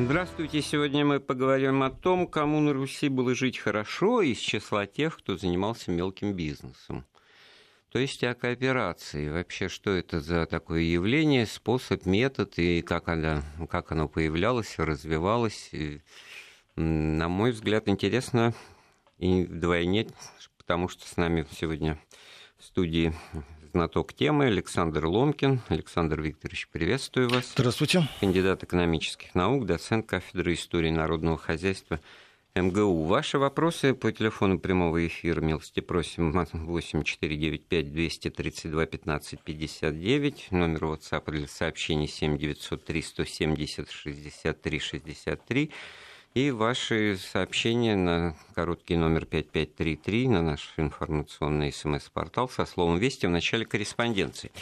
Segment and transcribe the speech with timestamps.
[0.00, 0.62] Здравствуйте.
[0.62, 5.36] Сегодня мы поговорим о том, кому на Руси было жить хорошо из числа тех, кто
[5.36, 7.04] занимался мелким бизнесом.
[7.90, 9.28] То есть о кооперации.
[9.28, 15.70] Вообще, что это за такое явление, способ, метод и как оно, как оно появлялось, развивалось.
[15.72, 16.00] И,
[16.76, 18.54] на мой взгляд, интересно
[19.18, 20.06] и вдвойне,
[20.58, 21.98] потому что с нами сегодня
[22.56, 23.12] в студии
[23.72, 25.60] знаток темы Александр Ломкин.
[25.68, 27.52] Александр Викторович, приветствую вас.
[27.54, 28.08] Здравствуйте.
[28.20, 32.00] Кандидат экономических наук, доцент кафедры истории народного хозяйства
[32.54, 33.04] МГУ.
[33.04, 41.46] Ваши вопросы по телефону прямого эфира милости просим 8495 232 15 59, номер WhatsApp для
[41.46, 45.70] сообщений 7903 170 63 63
[46.38, 53.30] и ваши сообщения на короткий номер 5533 на наш информационный смс-портал со словом «Вести» в
[53.30, 54.52] начале корреспонденции.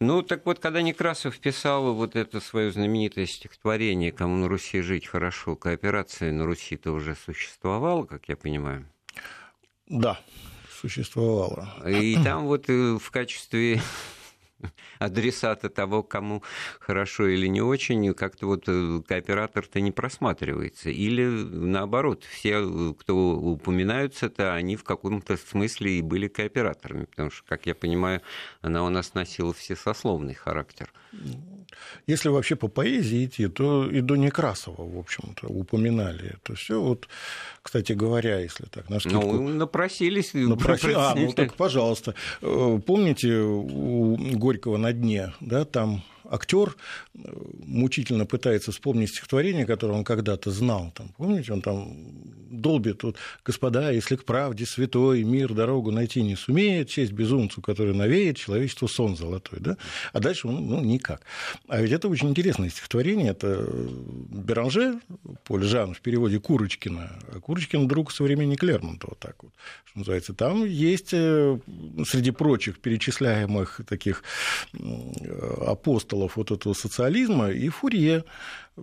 [0.00, 5.06] Ну, так вот, когда Некрасов писал вот это свое знаменитое стихотворение «Кому на Руси жить
[5.06, 8.84] хорошо», кооперация на Руси-то уже существовала, как я понимаю?
[9.86, 10.18] Да,
[10.68, 11.68] существовала.
[11.86, 13.80] И там вот э, в качестве
[14.98, 16.42] адресата того, кому
[16.80, 20.90] хорошо или не очень, как-то вот э, кооператор-то не просматривается.
[20.90, 27.66] Или наоборот, все, кто упоминаются-то, они в каком-то смысле и были кооператорами, потому что, как
[27.66, 28.22] я понимаю,
[28.60, 30.92] она у нас носила всесословный характер.
[32.06, 36.80] Если вообще по поэзии идти, то и до Некрасова, в общем-то, упоминали это все.
[36.80, 37.08] Вот,
[37.62, 39.20] кстати говоря, если так, на скидку...
[39.20, 40.34] Ну, напросились.
[40.34, 40.92] Напроси...
[40.94, 42.14] А, ну так, пожалуйста.
[42.42, 46.76] Э, помните, у Горького на дне, да, там актер
[47.14, 47.18] э,
[47.66, 50.92] мучительно пытается вспомнить стихотворение, которое он когда-то знал.
[50.94, 51.96] Там, помните, он там
[52.50, 57.94] долбит, вот, господа, если к правде святой мир дорогу найти не сумеет, честь безумцу, который
[57.94, 59.58] навеет, человечество сон золотой.
[59.60, 59.76] Да?
[60.12, 61.22] А дальше, ну, ну, никак.
[61.68, 63.30] А ведь это очень интересное стихотворение.
[63.30, 63.68] Это
[64.30, 65.00] Беранже,
[65.44, 67.10] Поль Жан в переводе Курочкина.
[67.28, 69.52] А Курочкин друг современник Лермонтова, так вот,
[69.84, 70.34] что называется.
[70.34, 71.58] Там есть э,
[72.06, 74.22] среди прочих перечисляемых таких
[75.66, 78.24] апостолов апостолов вот этого социализма, и Фурье.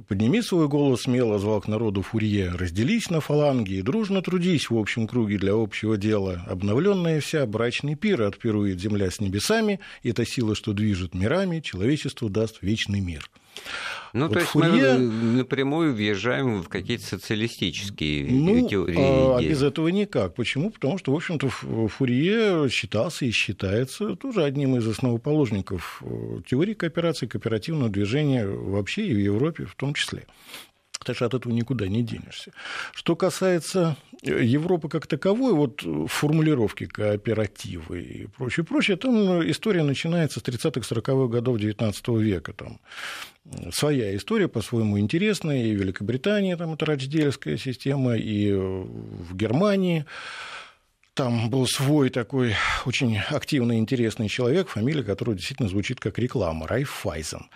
[0.08, 2.52] Подними свой голос смело, звал к народу Фурье.
[2.52, 6.44] Разделись на фаланги и дружно трудись в общем круге для общего дела.
[6.48, 12.30] Обновленная вся брачный пир отпирует земля с небесами, и эта сила, что движет мирами, человечеству
[12.30, 13.30] даст вечный мир.
[14.14, 14.98] Ну, вот то есть Фурье...
[14.98, 18.98] мы напрямую въезжаем в какие-то социалистические ну, теории.
[18.98, 20.36] А, а без этого никак.
[20.36, 20.70] Почему?
[20.70, 27.28] Потому что, в общем-то, Фурье считался и считается тоже одним из основоположников э, теории кооперации,
[27.28, 30.26] кооперативного движения вообще и в Европе в том числе.
[31.04, 32.52] Так что от этого никуда не денешься.
[32.94, 40.44] Что касается Европы как таковой, вот формулировки кооперативы и прочее, прочее, там история начинается с
[40.44, 42.54] 30-40-х годов XIX века.
[42.54, 42.80] Там
[43.72, 50.06] своя история, по-своему интересная, и в Великобритании там это рочдельская система, и в Германии.
[51.14, 52.56] Там был свой такой
[52.86, 57.50] очень активный, интересный человек, фамилия которого действительно звучит как реклама, Райфайзен.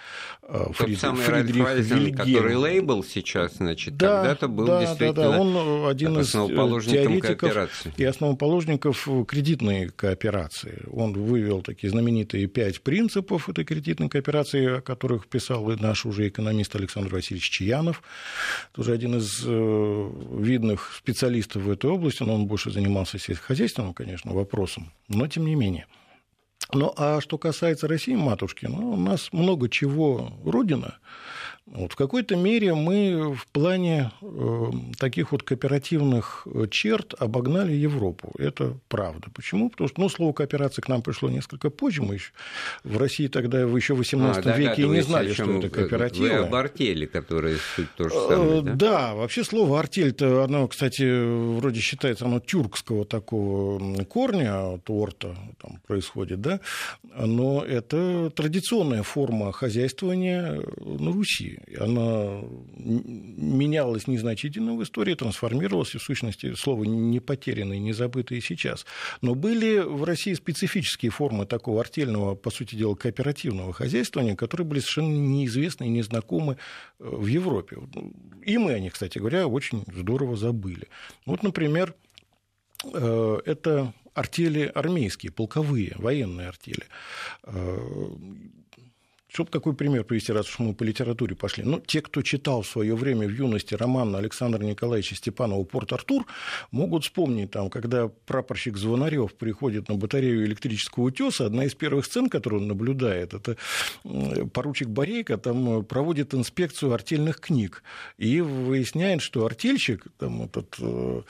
[0.44, 1.00] Э, Тот Фрид...
[1.00, 2.18] самый Фридрих Райфайзен, Вильгельм.
[2.18, 5.40] который лейбл сейчас, значит, да, когда-то был да, действительно да, да.
[5.40, 10.84] Он один из теоретиков и основоположников кредитной кооперации.
[10.92, 16.28] Он вывел такие знаменитые пять принципов этой кредитной кооперации, о которых писал и наш уже
[16.28, 18.04] экономист Александр Васильевич Чаянов,
[18.74, 23.94] тоже один из э, видных специалистов в этой области, но он больше занимался сельскохозяйственным хозяйственным,
[23.94, 25.86] конечно, вопросом, но тем не менее.
[26.74, 30.98] Ну, а что касается России, матушки, ну, у нас много чего родина,
[31.68, 38.32] вот в какой-то мере мы в плане э, таких вот кооперативных э, черт обогнали Европу.
[38.38, 39.30] Это правда.
[39.34, 39.72] Почему?
[39.72, 42.04] Потому что ну, слово кооперация к нам пришло несколько позже.
[42.04, 42.32] Мы еще,
[42.84, 46.20] в России тогда в еще в 18 а, веке и не знали, что это кооператив.
[46.20, 47.10] Вы об артели,
[47.76, 48.74] суть то же самое, да?
[48.76, 55.80] Да, вообще слово артель-то, оно, кстати, вроде считается оно тюркского такого корня, от орта там
[55.88, 56.60] происходит, да,
[57.18, 61.55] но это традиционная форма хозяйствования на Руси.
[61.80, 62.42] Она
[62.78, 68.86] менялась незначительно в истории, трансформировалась, и в сущности слово не потерянное, не забытое сейчас.
[69.22, 74.80] Но были в России специфические формы такого артельного, по сути дела, кооперативного хозяйствования, которые были
[74.80, 76.58] совершенно неизвестны и незнакомы
[77.00, 77.78] э, в Европе.
[78.44, 80.88] И мы о них, кстати говоря, очень здорово забыли.
[81.26, 81.96] Вот, например,
[82.94, 86.86] э, это артели армейские, полковые, военные артели.
[89.36, 91.64] Э, Чтобы такой пример привести, раз уж мы по литературе пошли.
[91.64, 96.26] Ну, те, кто читал в свое время в юности роман Александра Николаевича Степанова «Порт-Артур»,
[96.72, 102.30] могут вспомнить, там, когда прапорщик Звонарев приходит на батарею электрического утеса, одна из первых сцен,
[102.30, 103.58] которую он наблюдает, это
[104.54, 107.84] поручик Борейко там проводит инспекцию артельных книг
[108.18, 111.22] и выясняет, что артельщик, там, этот э,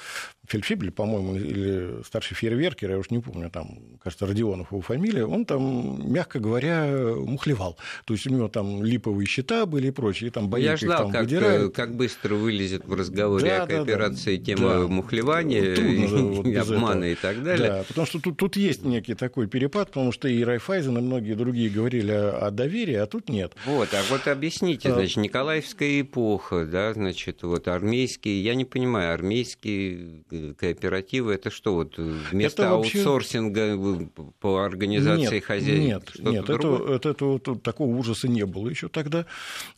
[0.47, 5.45] Фельдфебель, по-моему, или старший фейерверкер, я уж не помню, там, кажется, Родионов его фамилия, он
[5.45, 7.77] там, мягко говоря, мухлевал.
[8.05, 11.21] То есть у него там липовые счета были и прочее, там Я ждал, там как,
[11.23, 11.75] выдирают.
[11.75, 14.45] как быстро вылезет в разговоре да, о кооперации да, да.
[14.45, 14.87] тема да.
[14.87, 15.75] мухлевания,
[16.09, 17.11] вот и обмана этого.
[17.11, 17.69] и так далее.
[17.69, 21.33] Да, потому что тут, тут есть некий такой перепад, потому что и Райфайзен, и многие
[21.33, 23.53] другие говорили о, о доверии, а тут нет.
[23.65, 24.93] Вот, а вот объясните, а.
[24.93, 30.23] значит, Николаевская эпоха, да, значит, вот армейские, я не понимаю, армейские
[30.57, 32.99] кооперативы, это что, вот вместо это вообще...
[32.99, 34.09] аутсорсинга
[34.39, 36.23] по организации нет, хозяйства?
[36.23, 39.25] Нет, нет, это, это, это, вот, такого ужаса не было еще тогда.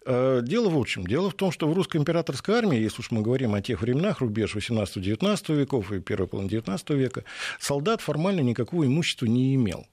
[0.06, 1.06] Э, дело в чем?
[1.06, 4.20] Дело в том, что в русской императорской армии, если уж мы говорим о тех временах,
[4.20, 7.24] рубеж 18-19 веков и первой половины 19 века,
[7.60, 9.88] солдат формально никакого имущества не имел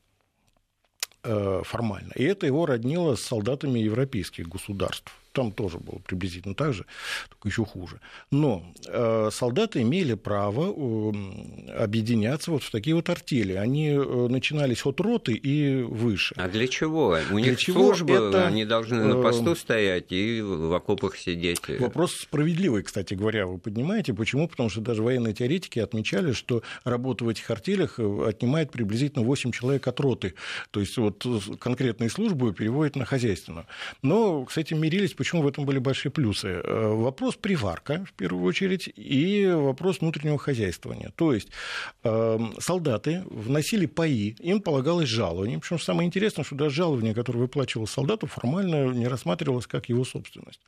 [1.23, 2.13] э, формально.
[2.15, 6.87] И это его роднило с солдатами европейских государств там тоже было приблизительно так же,
[7.29, 8.01] только еще хуже.
[8.31, 13.55] Но э, солдаты имели право э, объединяться вот в такие вот артели.
[13.55, 16.35] Они э, начинались от роты и выше.
[16.39, 17.19] А для чего?
[17.31, 21.17] У них для чего служба, это, они должны на посту э, стоять и в окопах
[21.17, 21.61] сидеть.
[21.81, 24.15] Вопрос справедливый, кстати говоря, вы поднимаете.
[24.15, 24.49] Почему?
[24.49, 29.51] Потому что даже военные теоретики отмечали, что работа в этих артелях э, отнимает приблизительно 8
[29.51, 30.35] человек от роты.
[30.71, 31.27] То есть вот
[31.59, 33.67] конкретные службы переводят на хозяйственную.
[34.03, 36.49] Но с этим мирились Почему в этом были большие плюсы?
[36.49, 41.13] Э, вопрос приварка, в первую очередь, и вопрос внутреннего хозяйствования.
[41.17, 41.49] То есть
[42.03, 45.59] эм, солдаты вносили паи, им полагалось жалование.
[45.59, 50.61] Причем самое интересное, что даже жалование, которое выплачивал солдату, формально не рассматривалось как его собственность.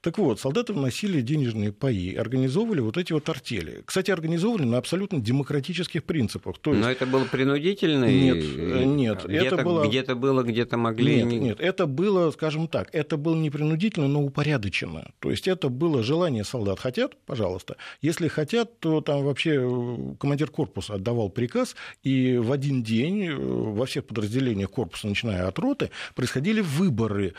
[0.00, 3.84] Так вот, солдаты вносили денежные паи, организовывали вот эти вот артели.
[3.84, 6.58] Кстати, организовывали на абсолютно демократических принципах.
[6.58, 6.82] То есть...
[6.82, 8.06] Но это было принудительно?
[8.06, 9.24] Нет, э, нет.
[9.26, 9.86] Где-то это было...
[9.86, 11.22] где было, где-то могли...
[11.22, 15.10] Нет, нет, это было, скажем так, это было не принудительно, принудительно, но упорядоченно.
[15.20, 16.80] То есть это было желание солдат.
[16.80, 17.76] Хотят, пожалуйста.
[18.00, 23.34] Если хотят, то там вообще э, командир корпуса отдавал приказ, и в один день э,
[23.34, 27.34] во всех подразделениях корпуса, начиная от роты, происходили выборы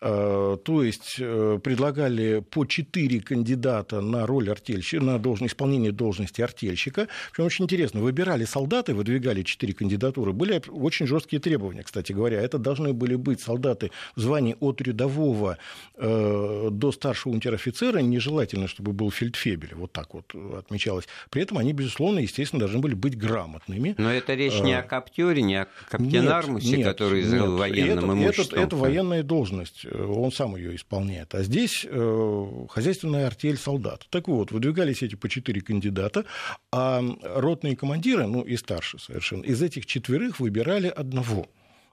[0.00, 7.08] то есть э, предлагали по четыре кандидата на роль артельщика, на должность, исполнение должности артельщика.
[7.32, 10.32] Причем очень интересно, выбирали солдаты, выдвигали четыре кандидатуры.
[10.32, 12.40] Были очень жесткие требования, кстати говоря.
[12.40, 15.56] Это должны были быть солдаты в звании от рядового
[15.94, 17.98] э, до старшего унтер-офицера.
[17.98, 19.74] Нежелательно, чтобы был фельдфебель.
[19.74, 21.06] Вот так вот отмечалось.
[21.30, 23.94] При этом они, безусловно, естественно, должны были быть грамотными.
[23.96, 28.58] Но это речь не о коптере, не о каптенармусе, который нет, военным это, имуществом.
[28.58, 31.34] Это, это военная должность Э, он сам ее исполняет.
[31.34, 34.06] А здесь э, хозяйственная артель солдат.
[34.10, 36.24] Так вот, выдвигались эти по четыре кандидата,
[36.72, 41.46] а ротные командиры, ну и старше совершенно, из этих четверых выбирали одного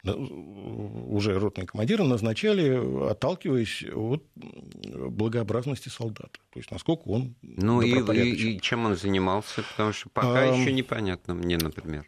[0.06, 6.40] уже ротные командиры назначали, отталкиваясь от благообразности солдата.
[6.52, 9.64] То есть, насколько он Ну и, и, и чем он занимался?
[9.64, 12.06] Потому что пока а, еще непонятно мне, например.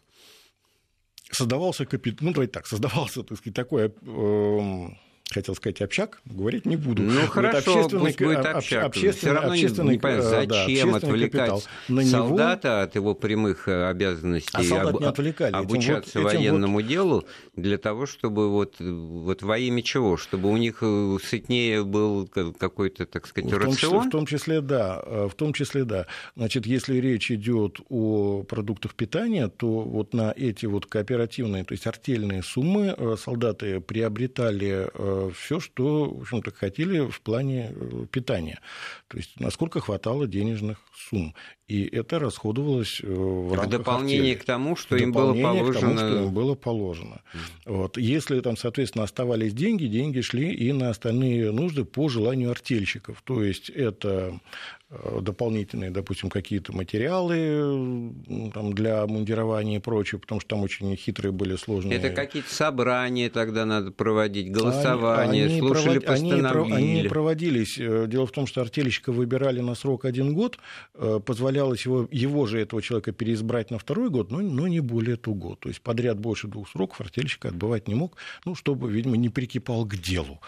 [1.32, 4.88] Создавался капитан, ну давайте так, создавался, так сказать, такой э,
[5.32, 7.02] хотел сказать общак, говорить не буду.
[7.02, 8.86] Ну вот хорошо, пусть будет общак.
[8.86, 12.82] Общественный, Все равно общественный, не понимаю, зачем да, отвлекать на солдата него...
[12.82, 15.00] от его прямых э, обязанностей а об...
[15.00, 15.54] не отвлекали.
[15.54, 17.26] обучаться этим вот, военному этим делу
[17.56, 20.18] для того, чтобы вот, вот во имя чего?
[20.18, 23.76] Чтобы у них э, сытнее был какой-то, так сказать, в рацион?
[23.76, 25.02] Числе, в том числе, да.
[25.06, 26.06] Э, в том числе, да.
[26.36, 31.88] Значит, если речь идет о продуктах питания, то вот на эти вот кооперативные, то есть
[31.88, 34.88] артельные суммы солдаты приобретали
[35.36, 38.60] все, что, в общем-то, хотели в плане э, питания.
[39.08, 40.80] То есть, насколько хватало денежных
[41.10, 41.34] сумм.
[41.68, 44.36] И это расходовалось э, в, рамках дополнение артели.
[44.36, 45.74] к тому, что им было положено.
[45.74, 47.22] К тому, что им было положено.
[47.66, 47.98] Вот.
[47.98, 53.22] Если там, соответственно, оставались деньги, деньги шли и на остальные нужды по желанию артельщиков.
[53.24, 54.40] То есть это
[54.90, 58.14] дополнительные, допустим, какие-то материалы
[58.54, 61.98] там, для мундирования и прочее, потому что там очень хитрые были сложные.
[61.98, 66.06] Это какие-то собрания тогда надо проводить, голосования, они, слушали провод...
[66.06, 66.76] постановления.
[66.76, 67.80] Они, они проводились.
[67.80, 70.60] Э, дело в том, что артельщика выбирали на срок один год,
[70.94, 75.18] э, позволялось его, его же, этого человека, переизбрать на второй год, но, но не более
[75.18, 75.56] того.
[75.56, 79.84] То есть подряд больше двух сроков артельщика отбывать не мог, ну, чтобы, видимо, не прикипал
[79.86, 80.42] к делу.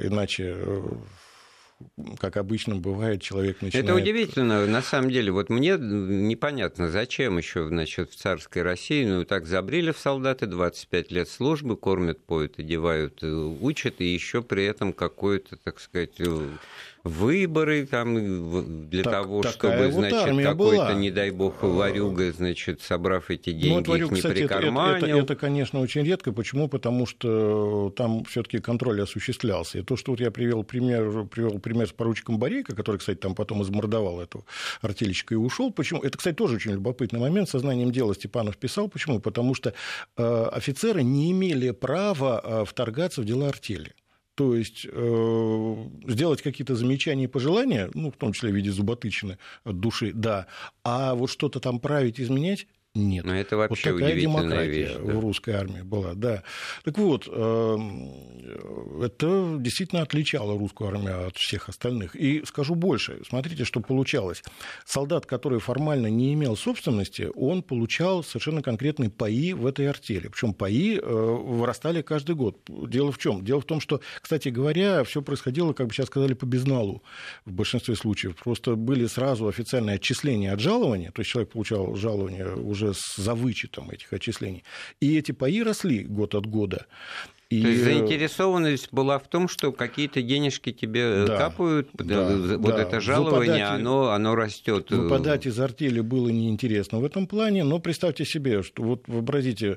[0.00, 0.56] Иначе
[2.18, 3.84] как обычно бывает, человек начинает...
[3.84, 5.30] Это удивительно, на самом деле.
[5.32, 11.10] Вот мне непонятно, зачем еще значит, в царской России, ну, так забрили в солдаты, 25
[11.10, 16.20] лет службы, кормят, поют, одевают, учат, и еще при этом какое-то, так сказать,
[17.04, 23.30] выборы там для так, того, чтобы, вот значит, какой-то, не дай бог, варюга, значит, собрав
[23.30, 24.96] эти деньги, ну, вот варюга, их не кстати, прикарманил.
[24.96, 26.32] Это, это, это, конечно, очень редко.
[26.32, 26.68] Почему?
[26.68, 29.78] Потому что там все таки контроль осуществлялся.
[29.78, 33.34] И то, что вот я привел пример, привел пример с поручиком Борейко, который, кстати, там
[33.34, 34.46] потом измордовал эту
[34.80, 35.72] артельщика и ушел.
[35.72, 36.00] Почему?
[36.02, 37.48] Это, кстати, тоже очень любопытный момент.
[37.48, 38.88] Сознанием дела Степанов писал.
[38.88, 39.20] Почему?
[39.20, 39.74] Потому что
[40.16, 43.92] э, офицеры не имели права э, вторгаться в дела артели.
[44.34, 49.38] То есть э, сделать какие-то замечания и пожелания, ну, в том числе в виде зуботычины
[49.64, 50.46] от души, да,
[50.84, 53.24] а вот что-то там править, изменять нет.
[53.24, 55.14] Но это вообще вот такая демократия вещь, да.
[55.14, 56.42] в русской армии была, да.
[56.84, 62.14] Так вот, эм, это действительно отличало русскую армию от всех остальных.
[62.14, 64.42] И скажу больше, смотрите, что получалось.
[64.84, 70.28] Солдат, который формально не имел собственности, он получал совершенно конкретные паи в этой артели.
[70.28, 72.58] Причем паи э, вырастали каждый год.
[72.68, 73.42] Дело в чем?
[73.42, 77.02] Дело в том, что, кстати говоря, все происходило, как бы сейчас сказали, по безналу
[77.46, 78.36] в большинстве случаев.
[78.36, 83.34] Просто были сразу официальные отчисления от жалования, то есть человек получал жалование уже уже за
[83.34, 84.64] вычетом этих отчислений.
[85.00, 86.86] И эти паи росли год от года.
[87.52, 87.60] И...
[87.60, 92.76] То есть заинтересованность была в том, что какие-то денежки тебе э, да, капают, да, вот
[92.76, 92.82] да.
[92.82, 94.90] это жалование, выпадать, оно, оно растет.
[94.90, 99.76] Выпадать из артели было неинтересно в этом плане, но представьте себе, что вот вообразите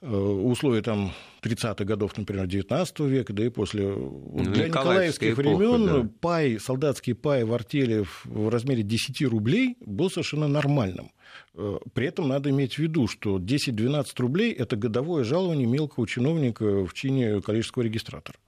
[0.00, 5.86] э, условия там 30-х годов, например, 19 века, да и после ну, для николаевских времен
[5.86, 6.08] да.
[6.22, 11.10] пай, солдатский пай в артели в размере 10 рублей был совершенно нормальным.
[11.54, 16.84] Э, при этом надо иметь в виду, что 10-12 рублей– это годовое жалование мелкого чиновника
[16.84, 18.38] в чине коллежского регистратора.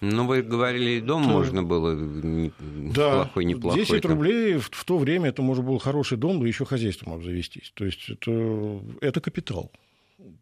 [0.00, 1.28] Ну, вы говорили, дом то...
[1.28, 1.96] можно было
[2.92, 3.80] да, плохой, неплохой.
[3.84, 4.12] 10 там.
[4.12, 7.70] рублей в, в то время это может был хороший дом, да еще хозяйство мог завестись.
[7.74, 9.70] То есть это, это капитал.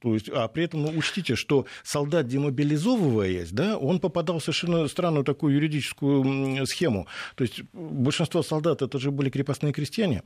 [0.01, 4.89] То есть, а при этом ну, учтите, что солдат, демобилизовываясь, да, он попадал в совершенно
[4.89, 7.07] странную такую юридическую схему.
[7.35, 10.23] То есть большинство солдат это же были крепостные крестьяне,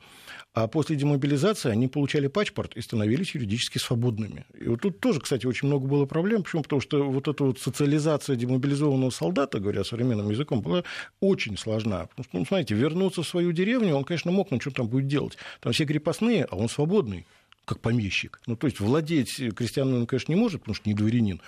[0.53, 4.47] а после демобилизации они получали паспорт и становились юридически свободными.
[4.59, 6.45] И вот тут тоже, кстати, очень много было проблем.
[6.45, 6.63] Почему?
[6.63, 10.85] Потому что вот эта вот социализация демобилизованного солдата, говоря современным языком, была
[11.21, 12.07] очень сложна.
[12.07, 15.09] Потому что, ну, знаете, вернуться в свою деревню он, конечно, мог, но что там будет
[15.09, 15.37] делать?
[15.61, 17.27] Там все крепостные, а он свободный
[17.65, 18.41] как помещик.
[18.47, 21.41] Ну, то есть владеть крестьянином он, конечно, не может, потому что не дворянин,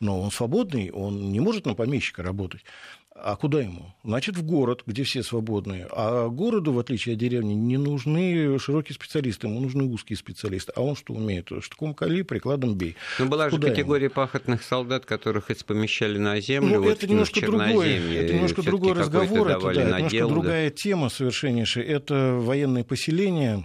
[0.00, 2.62] но он свободный, он не может на помещика работать.
[3.16, 3.94] А куда ему?
[4.02, 5.86] Значит, в город, где все свободные.
[5.92, 10.72] А городу, в отличие от деревни, не нужны широкие специалисты, ему нужны узкие специалисты.
[10.74, 11.48] А он что умеет?
[11.60, 12.96] Штуком кали, прикладом бей.
[13.20, 14.14] Ну, была куда же категория ему?
[14.14, 16.80] пахотных солдат, которых помещали на землю.
[16.80, 20.26] Ну, вот это немножко другой, это немножко другой разговор, это, да, это немножко да.
[20.26, 21.84] другая тема совершеннейшая.
[21.84, 23.64] Это военные поселения,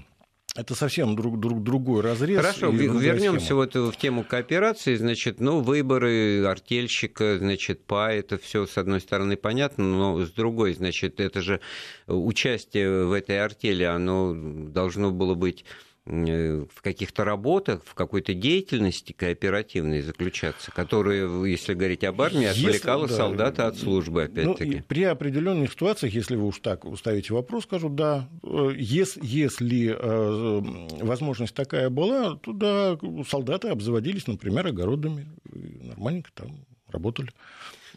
[0.60, 2.42] это совсем друг, друг, другой разрез.
[2.42, 4.96] Хорошо, вернемся вот в тему кооперации.
[4.96, 10.74] Значит, ну, выборы артельщика, значит, ПА, это все с одной стороны понятно, но с другой,
[10.74, 11.62] значит, это же
[12.08, 19.14] участие в этой артели, оно должно было быть Э, в каких-то работах, в какой-то деятельности
[19.14, 24.78] кооперативной заключаться, которая, если говорить об армии, отвлекала если, да, солдата от службы, опять-таки.
[24.78, 28.28] Ну, при определенных ситуациях, если вы уж так уставите вопрос, скажу, да,
[28.76, 37.32] если, если э, возможность такая была, то да, солдаты обзаводились, например, огородами, нормальненько там работали.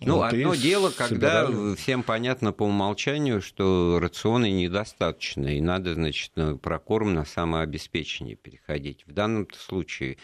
[0.00, 1.76] Ну, вот одно дело, когда собирали.
[1.76, 9.04] всем понятно по умолчанию, что рациона недостаточно, и надо, значит, на прокорм на самообеспечение переходить.
[9.06, 10.18] В данном случае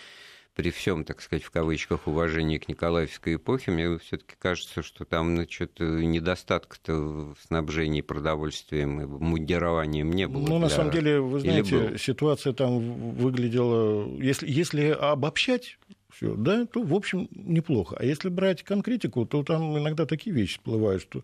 [0.58, 5.36] при всем, так сказать, в кавычках, уважении к Николаевской эпохе, мне все-таки кажется, что там
[5.36, 10.40] значит, недостатка-то в снабжении продовольствием и мундированием не было.
[10.40, 10.58] Ну, для...
[10.58, 12.80] на самом деле, вы знаете, ситуация там
[13.12, 15.78] выглядела, если, если обобщать,
[16.10, 17.96] все, да, то, в общем, неплохо.
[17.98, 21.22] А если брать конкретику, то там иногда такие вещи всплывают, что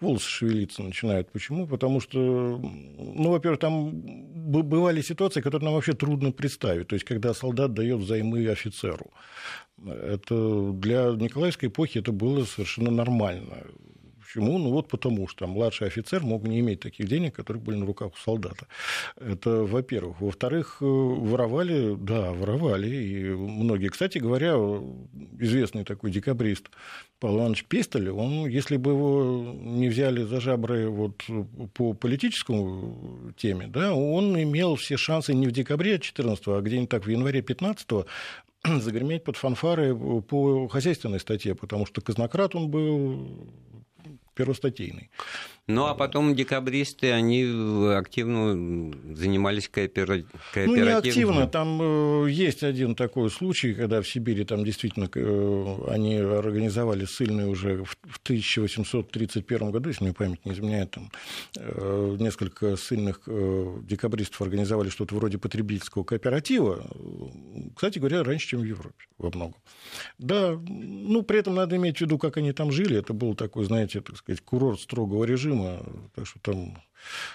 [0.00, 1.30] волосы шевелиться начинают.
[1.30, 1.66] Почему?
[1.66, 6.88] Потому что, ну, во-первых, там бывали ситуации, которые нам вообще трудно представить.
[6.88, 9.10] То есть, когда солдат дает взаймы офицеру.
[9.86, 13.64] Это для Николаевской эпохи это было совершенно нормально.
[14.28, 14.58] Почему?
[14.58, 18.12] Ну вот потому что младший офицер мог не иметь таких денег, которые были на руках
[18.12, 18.66] у солдата.
[19.16, 20.20] Это, во-первых.
[20.20, 22.94] Во-вторых, э, воровали, да, воровали.
[22.94, 24.52] И многие, кстати говоря,
[25.38, 26.68] известный такой декабрист
[27.20, 31.24] Павел Иванович Пестель, он, если бы его не взяли за жабры вот
[31.72, 37.06] по политическому теме, да, он имел все шансы не в декабре 14 а где-нибудь так
[37.06, 37.88] в январе 15
[38.64, 43.48] загреметь под фанфары по хозяйственной статье, потому что казнократ он был
[44.38, 45.10] первостатейный.
[45.68, 47.44] Ну, а потом декабристы, они
[47.94, 50.22] активно занимались коопера...
[50.54, 50.66] кооперативом.
[50.66, 51.46] Ну, не активно.
[51.46, 57.48] Там э, есть один такой случай, когда в Сибири там действительно э, они организовали ссыльные
[57.48, 61.10] уже в 1831 году, если мне память не изменяет, там
[61.58, 63.28] э, несколько ссыльных
[63.82, 66.86] декабристов организовали что-то вроде потребительского кооператива.
[67.74, 69.56] Кстати говоря, раньше, чем в Европе во многом.
[70.18, 72.96] Да, ну, при этом надо иметь в виду, как они там жили.
[72.96, 75.57] Это был такой, знаете, так сказать, курорт строгого режима,
[76.14, 76.82] так что там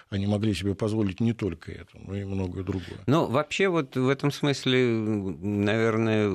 [0.10, 3.00] они могли себе позволить не только это, но и многое другое.
[3.08, 6.30] Ну, вообще вот в этом смысле, наверное,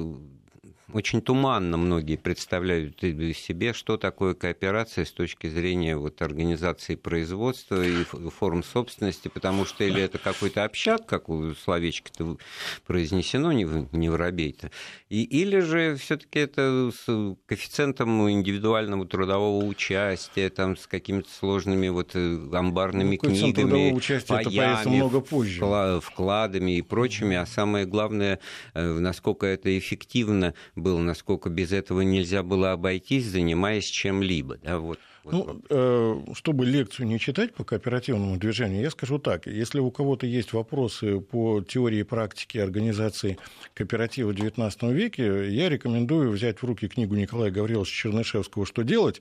[0.93, 8.05] очень туманно многие представляют себе, что такое кооперация с точки зрения вот, организации производства и
[8.05, 12.39] форм собственности, потому что или это какой-то общак, как у словечко-то
[12.87, 14.71] произнесено, не, не воробей-то,
[15.11, 21.89] и, или же все таки это с коэффициентом индивидуального трудового участия, там, с какими-то сложными
[21.89, 25.61] вот э, амбарными ну, книгами, паями, много позже.
[26.01, 28.41] вкладами и прочими, а самое главное,
[28.75, 34.59] э, насколько это эффективно было, насколько без этого нельзя было обойтись, занимаясь чем-либо.
[34.63, 34.99] Да, вот.
[35.31, 39.47] Ну, э, чтобы лекцию не читать по кооперативному движению, я скажу так.
[39.47, 43.39] Если у кого-то есть вопросы по теории и практике организации
[43.75, 49.21] кооператива в XIX веке, я рекомендую взять в руки книгу Николая Гавриловича Чернышевского «Что делать?».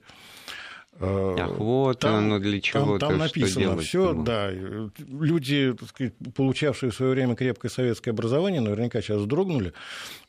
[1.00, 4.50] Э, Ах, вот там, оно для чего Там, там написано все, да.
[4.98, 9.74] Люди, так сказать, получавшие в свое время крепкое советское образование, наверняка сейчас вздрогнули,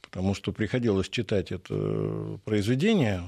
[0.09, 3.23] потому что приходилось читать это произведение.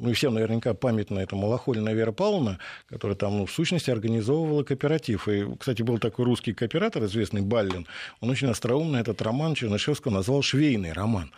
[0.00, 4.62] Ну, и всем наверняка памятна это Малахолина Вера Павловна, которая там, ну, в сущности, организовывала
[4.62, 5.26] кооператив.
[5.26, 7.84] И, кстати, был такой русский кооператор, известный Баллин.
[8.20, 11.32] Он очень остроумно этот роман Чернышевского назвал «швейный роман».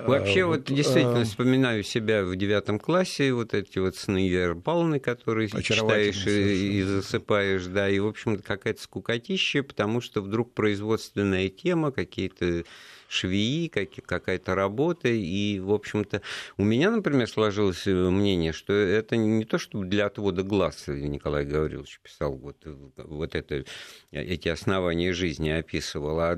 [0.00, 1.24] Вообще, вот, вот действительно, а...
[1.24, 6.82] вспоминаю себя в девятом классе, вот эти вот сны Веры Павловны, которые читаешь и, и
[6.82, 12.64] засыпаешь, да, и, в общем, какая-то скукотища, потому что вдруг производственная тема, какие-то
[13.08, 15.08] швеи, какая-то работа.
[15.08, 16.22] И, в общем-то,
[16.56, 21.44] у меня, например, сложилось э, мнение, что это не то, чтобы для отвода глаз Николай
[21.44, 23.64] Гаврилович писал вот, э, вот это,
[24.12, 26.36] эти основания жизни описывал, а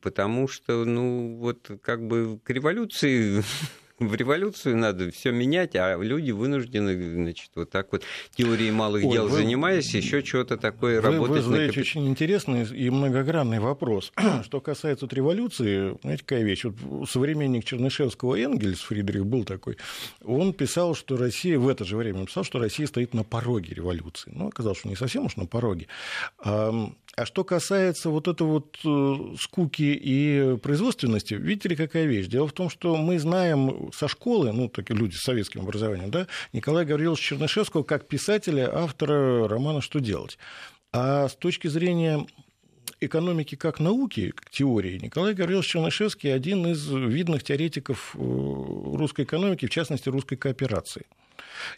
[0.00, 3.42] потому что, ну, вот как бы к революции
[4.00, 8.02] в революцию надо все менять, а люди вынуждены, значит, вот так вот
[8.34, 11.36] теорией малых Ой, дел вы, занимаясь, еще чего-то такое вы, работать.
[11.36, 11.80] Вы задаете на...
[11.82, 14.12] очень интересный и многогранный вопрос.
[14.44, 16.64] Что касается вот революции, знаете, какая вещь?
[16.64, 19.76] Вот современник Чернышевского Энгельс, Фридрих был такой,
[20.24, 24.32] он писал, что Россия, в это же время писал, что Россия стоит на пороге революции.
[24.34, 25.86] Ну, оказалось, что не совсем уж на пороге.
[27.16, 32.28] А что касается вот этой вот э, скуки и производственности, видите ли, какая вещь?
[32.28, 36.26] Дело в том, что мы знаем со школы, ну, такие люди с советским образованием, да,
[36.52, 40.38] Николая Гавриловича Чернышевского как писателя, автора романа «Что делать?».
[40.92, 42.26] А с точки зрения
[43.00, 49.66] экономики как науки, как теории, Николай Гаврилович Чернышевский один из видных теоретиков э, русской экономики,
[49.66, 51.06] в частности, русской кооперации.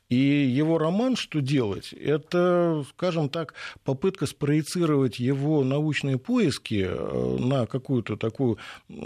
[0.09, 3.55] И его роман «Что делать?»– это, скажем так,
[3.85, 8.59] попытка спроецировать его научные поиски э, на какую-то такую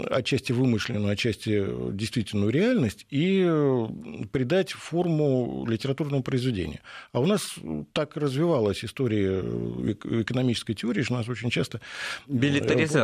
[0.09, 3.87] отчасти вымышленную, отчасти действительную реальность и э,
[4.31, 6.79] придать форму литературному произведению.
[7.11, 7.55] А у нас
[7.93, 11.79] так развивалась история э, экономической теории, что у нас очень часто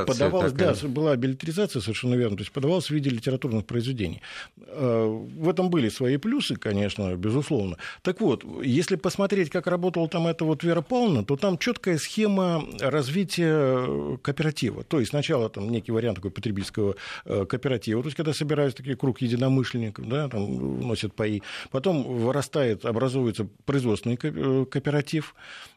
[0.06, 0.76] подавалась, такая.
[0.76, 4.22] да, была билетаризация совершенно верно, то есть подавалась в виде литературных произведений.
[4.58, 7.78] В этом были свои плюсы, конечно, безусловно, безусловно.
[8.02, 12.64] Так вот, если посмотреть, как работала там эта вот Вера Павловна, то там четкая схема
[12.80, 14.84] развития кооператива.
[14.84, 18.96] То есть сначала там некий вариант такой потребительского э, кооператива, то есть когда собираются такие
[18.96, 25.73] круг единомышленников, да, там носят паи, потом вырастает, образуется производственный э, кооператив, Э,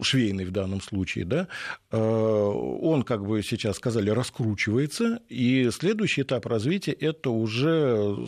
[0.00, 1.48] швейный в данном случае, да,
[1.90, 8.26] э, он, как бы сейчас сказали, раскручивается, и следующий этап развития– это уже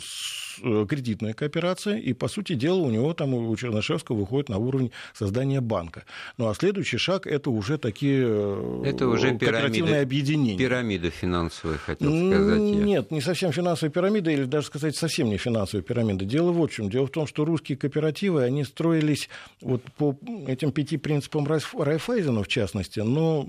[0.62, 4.92] э, кредитная кооперация, и, по сути дела, у него там, у Чернышевского выходит на уровень
[5.14, 6.04] создания банка.
[6.36, 8.26] Ну, а следующий шаг– это уже такие
[8.84, 10.58] это уже кооперативные объединения.
[10.58, 12.84] Пирамида финансовая, хотел сказать я.
[12.84, 16.24] Нет, не совсем финансовая пирамида, или даже сказать, совсем не финансовая пирамида.
[16.24, 16.90] Дело вот в чем.
[16.90, 19.28] Дело в том, что русские кооперативы, они строились
[19.60, 23.48] вот по этим пяти принципам Райфайзена, в частности, но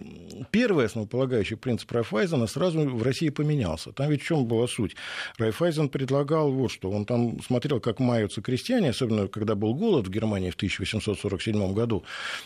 [0.52, 3.91] первый основополагающий принцип Райфайзена сразу в России поменялся.
[3.91, 4.96] Там ведь в чем была суть?
[5.39, 6.91] Райфайзен предлагал вот что.
[6.91, 12.04] Он там смотрел, как маются крестьяне, особенно когда был голод в Германии в 1847 году,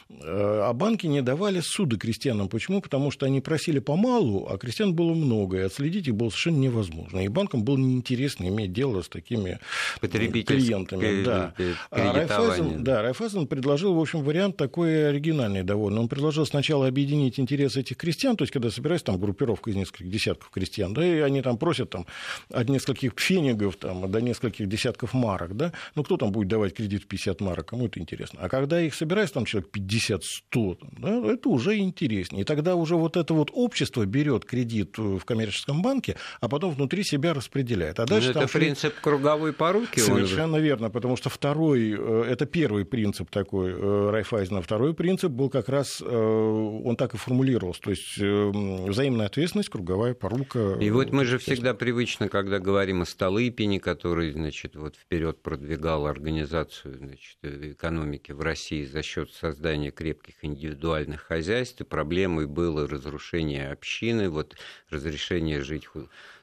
[0.10, 2.48] э, а банки не давали суды крестьянам.
[2.48, 2.80] Почему?
[2.80, 7.20] Потому что они просили помалу, а крестьян было много, и отследить их было совершенно невозможно.
[7.20, 9.60] И банкам было неинтересно иметь дело с такими
[10.00, 11.26] клиентами.
[11.26, 11.54] Да.
[11.90, 16.02] А Райфайзен, да, Райфайзен предложил, в общем, вариант такой такой оригинальный довольно.
[16.02, 20.10] Он предложил сначала объединить интересы этих крестьян, то есть когда собирается там группировка из нескольких
[20.10, 22.06] десятков крестьян, да, и они там просят там
[22.50, 27.04] от нескольких пфенигов там, до нескольких десятков марок, да, ну кто там будет давать кредит
[27.04, 28.40] в 50 марок, кому это интересно.
[28.42, 32.42] А когда их собирается там человек 50-100, да, это уже интереснее.
[32.42, 37.04] И тогда уже вот это вот общество берет кредит в коммерческом банке, а потом внутри
[37.04, 38.00] себя распределяет.
[38.00, 38.60] А дальше это шли...
[38.60, 40.00] принцип круговой поруки?
[40.00, 45.50] Совершенно верно, потому что второй, э, это первый принцип такой э, Райфайзена, второй принцип был
[45.50, 50.78] как раз, э, он так и формулировался, то есть взаимная ответственность, круговая порука.
[50.80, 56.06] И вот мы же всегда привычно, когда говорим о Столыпине, который, значит, вот вперед продвигал
[56.06, 63.72] организацию значит, экономики в России за счет создания крепких индивидуальных хозяйств, и проблемой было разрушение
[63.72, 64.56] общины, вот
[64.90, 65.88] разрешение жить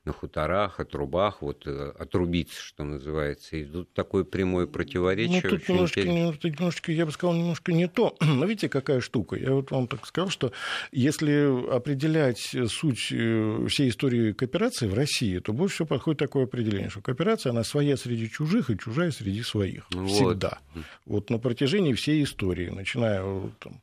[0.09, 3.57] на хуторах, отрубах, вот э, отрубиться, что называется.
[3.57, 5.43] И тут такое прямое противоречие.
[5.45, 8.17] Ну, тут немножко, не, тут немножко, я бы сказал, немножко не то.
[8.37, 9.37] Но видите, какая штука.
[9.37, 10.53] Я вот вам так сказал, что
[10.93, 16.91] если определять суть э, всей истории кооперации в России, то больше всего подходит такое определение,
[16.91, 19.87] что кооперация, она своя среди чужих и чужая среди своих.
[19.91, 20.11] Ну вот.
[20.11, 20.59] Всегда.
[21.07, 23.23] Вот на протяжении всей истории, начиная
[23.61, 23.81] там,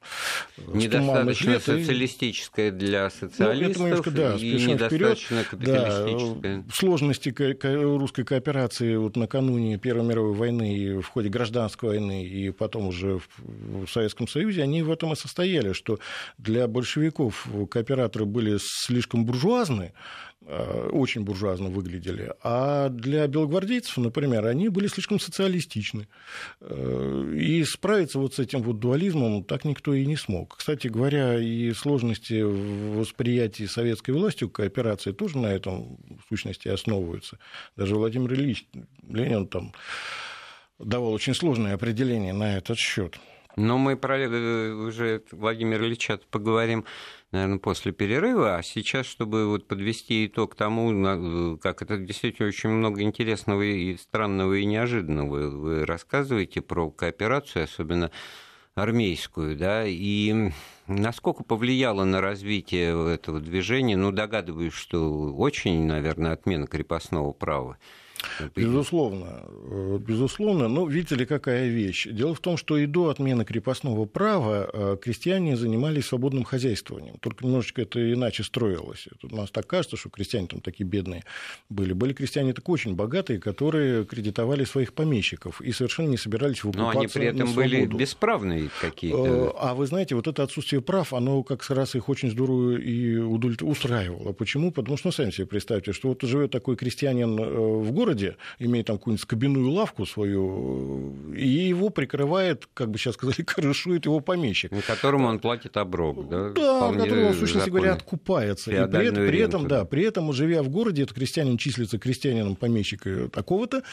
[0.74, 5.50] Недостаточно лет, социалистическая для социалистов ну, это да, и недостаточно вперед.
[5.50, 6.58] капиталистическая.
[6.58, 7.36] Да, сложности
[7.98, 13.20] русской кооперации вот накануне Первой мировой войны и в ходе гражданской войны и потом уже
[13.38, 16.00] в Советском Союзе, они в этом и состояли, что
[16.38, 19.94] для большевиков кооператоры были слишком буржуазны,
[20.48, 22.32] Э, очень буржуазно выглядели.
[22.44, 26.08] А для белогвардейцев, например, они были слишком социалистичны.
[26.62, 30.58] Э, и справиться вот с этим вот дуализмом так никто и не смог.
[30.58, 37.40] Кстати говоря, и сложности в восприятии советской властью кооперации тоже на этом в сущности основываются.
[37.76, 38.68] Даже Владимир Ильич
[39.10, 39.74] Ленин там
[40.78, 43.18] давал очень сложное определение на этот счет.
[43.56, 46.86] Но мы про э, уже Владимир Ильича поговорим
[47.32, 48.58] наверное, после перерыва.
[48.58, 54.54] А сейчас, чтобы вот подвести итог тому, как это действительно очень много интересного и странного
[54.54, 55.50] и неожиданного.
[55.50, 58.12] Вы рассказываете про кооперацию, особенно
[58.76, 60.52] армейскую, да, и
[60.88, 67.78] насколько повлияло на развитие этого движения, ну, догадываюсь, что очень, наверное, отмена крепостного права.
[68.56, 70.68] Безусловно, э, безусловно.
[70.68, 72.08] Но видите ли, какая вещь.
[72.08, 77.18] Дело в том, что и до отмены крепостного права э, крестьяне занимались свободным хозяйствованием.
[77.20, 79.08] Только немножечко это иначе строилось.
[79.20, 81.24] Тут у нас так кажется, что крестьяне там такие бедные
[81.70, 81.94] были.
[81.94, 87.00] Были крестьяне так очень богатые, которые кредитовали своих помещиков и совершенно не собирались выкупаться Но
[87.00, 89.26] они при этом были бесправные какие-то.
[89.26, 93.18] Э, а вы знаете, вот это отсутствие прав, оно как раз их очень здорово и
[93.18, 94.34] устраивало.
[94.34, 94.72] Почему?
[94.72, 98.88] Потому что, ну, сами себе представьте, что вот живет такой крестьянин в городе, городе, имеет
[98.88, 104.72] там какую-нибудь скобяную лавку свою, и его прикрывает, как бы сейчас сказали, крышует его помещик.
[104.72, 106.50] На которому он платит оброк, да?
[106.50, 108.72] Да, на котором он, в сущности говоря, откупается.
[108.72, 112.56] И при, этом, при этом, да, при этом, живя в городе, этот крестьянин числится крестьянином
[112.56, 113.84] помещика такого-то,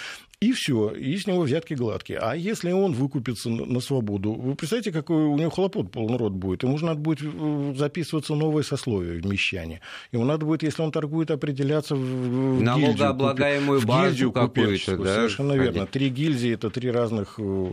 [0.43, 2.19] и все, и с него взятки гладкие.
[2.19, 6.65] А если он выкупится на свободу, вы представляете, какой у него хлопот полный рот будет?
[6.65, 9.81] Ему же надо будет э, записываться новое сословие в мещане.
[10.11, 14.02] Ему надо будет, если он торгует, определяться в Налогооблагаемую гильдию, базу гильдию
[14.33, 15.15] какую-то, да?
[15.15, 15.87] Совершенно верно.
[15.87, 17.71] Три гильдии– это три разных э,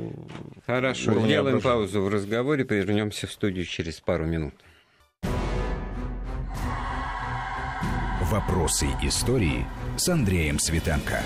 [0.65, 4.53] Хорошо, сделаем паузу в разговоре, вернемся в студию через пару минут.
[8.23, 9.65] Вопросы истории
[9.97, 11.23] с Андреем Светенко.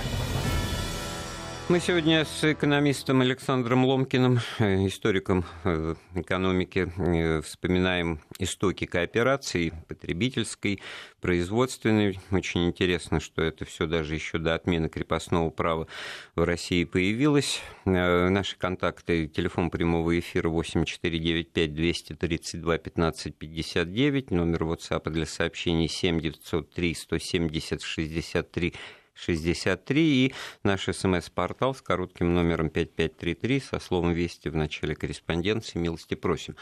[1.69, 10.81] Мы сегодня с экономистом Александром Ломкиным, э, историком э, экономики, э, вспоминаем истоки кооперации потребительской,
[11.21, 12.19] производственной.
[12.31, 15.87] Очень интересно, что это все даже еще до отмены крепостного права
[16.35, 17.61] в России появилось.
[17.85, 27.81] Наши контакты, телефон прямого эфира 8495 232 15 59, номер WhatsApp для сообщений 7903 170
[27.81, 28.73] 63
[29.15, 35.79] 63 и наш смс-портал с коротким номером 5533 со словом «Вести» в начале корреспонденции.
[35.79, 36.55] Милости просим.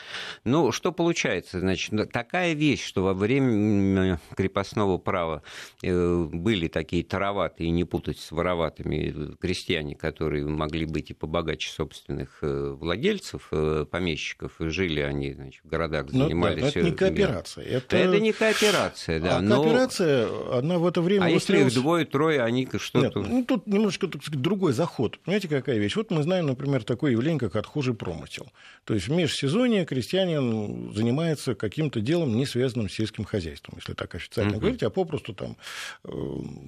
[0.44, 1.60] Ну, что получается?
[1.60, 5.44] Значит, такая вещь, что во время крепостного права
[5.82, 12.40] э, были такие тароватые, не путать с вороватыми крестьяне, которые могли быть и побогаче собственных
[12.42, 16.64] э, владельцев, э, помещиков, жили они значит, в городах, занимались...
[16.64, 17.66] Ну, да, это не кооперация.
[17.66, 17.98] Это...
[17.98, 19.38] это не кооперация, да.
[19.38, 19.64] А но...
[19.64, 21.26] кооперация, она в это время...
[21.26, 23.20] А если их двое-трое они что-то...
[23.20, 25.20] Ну, тут немножко так сказать, другой заход.
[25.20, 25.96] Понимаете, какая вещь?
[25.96, 28.52] Вот мы знаем, например, такое явление, как отхожий промысел.
[28.86, 34.16] То есть в межсезонье крестьянин занимается каким-то делом, не связанным с сельским хозяйством, если так
[34.16, 34.62] официально угу.
[34.62, 35.58] говорить, а попросту там
[36.04, 36.12] э,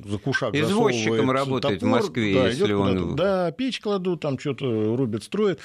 [0.05, 3.15] за кушак Извозчиком работает топор, в Москве, да, если он...
[3.15, 5.59] Да, печь кладут, там что-то рубят, строят.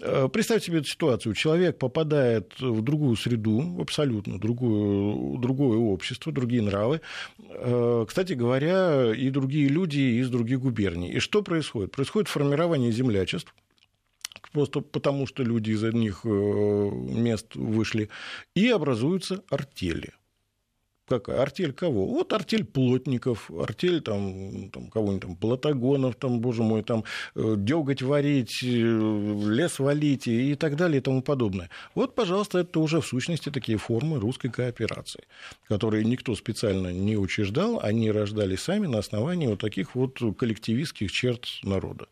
[0.00, 1.34] Э, представьте себе эту ситуацию.
[1.34, 7.00] Человек попадает в другую среду, абсолютно другую, другое общество, другие нравы.
[7.38, 11.12] Э, кстати говоря, и другие люди из других губерний.
[11.12, 11.92] И что происходит?
[11.92, 13.54] Происходит формирование землячеств,
[14.52, 18.08] просто потому что люди из одних э, мест вышли,
[18.54, 20.12] и образуются артели–
[21.06, 21.40] какая?
[21.40, 22.06] Артель кого?
[22.06, 28.02] Вот артель плотников, артель там, там кого-нибудь там, платогонов, там, боже мой, там, э, деготь
[28.02, 31.70] варить, э, лес валить и так далее и тому подобное.
[31.94, 35.24] Вот, пожалуйста, это уже в сущности такие формы русской кооперации,
[35.68, 41.46] которые никто специально не учреждал, они рождались сами на основании вот таких вот коллективистских черт
[41.62, 42.06] народа.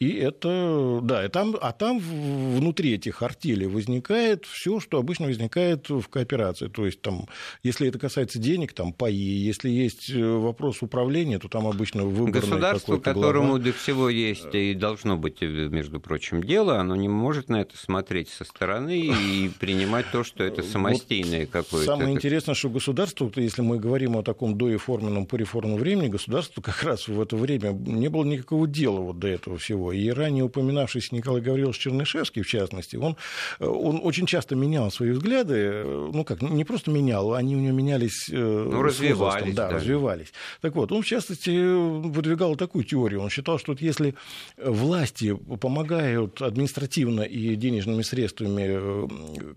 [0.00, 5.90] И это, да, и там, а там внутри этих артелей возникает все, что обычно возникает
[5.90, 6.68] в кооперации.
[6.68, 7.26] То есть, там,
[7.62, 12.40] если это касается денег, там паи, если есть э, вопрос управления, то там обычно выборный
[12.40, 13.64] Государство, которому глава.
[13.64, 17.76] до всего есть и должно быть, э, между прочим, дело, оно не может на это
[17.76, 21.84] смотреть со стороны и принимать то, что это самостийное вот какое-то.
[21.84, 27.06] Самое интересное, что государство, если мы говорим о таком доеформенном, пореформенном времени, государство как раз
[27.06, 29.89] в это время не было никакого дела вот до этого всего.
[29.92, 33.16] И ранее упоминавшийся Николай Гаврилович Чернышевский, в частности, он,
[33.58, 37.60] э, он очень часто менял свои взгляды, э, ну как, не просто менял, они у
[37.60, 40.32] него менялись э, ну, развивались, да, да, развивались.
[40.60, 43.20] Так вот, он, в частности, выдвигал такую теорию.
[43.20, 44.14] Он считал, что вот если
[44.56, 49.08] власти помогают административно и денежными средствами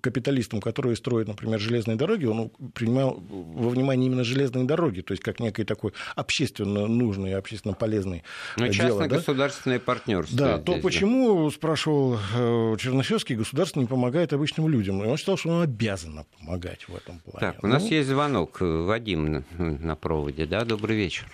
[0.02, 5.24] капиталистам, которые строят, например, железные дороги, он принимал во внимание именно железные дороги, то есть
[5.24, 8.24] как некий такой общественно нужный, общественно полезный
[8.58, 8.90] Но дело.
[8.90, 9.86] Частно-государственное да?
[9.86, 10.58] партнерство партнерство.
[10.58, 11.56] Да, то здесь, почему, да?
[11.56, 15.04] спрашивал э, Чернышевский, государство не помогает обычным людям?
[15.04, 17.40] И он считал, что оно обязано помогать в этом плане.
[17.40, 17.90] Так, у нас ну...
[17.90, 18.58] есть звонок.
[18.60, 20.66] Вадим на, на проводе, да?
[20.66, 21.26] Добрый вечер.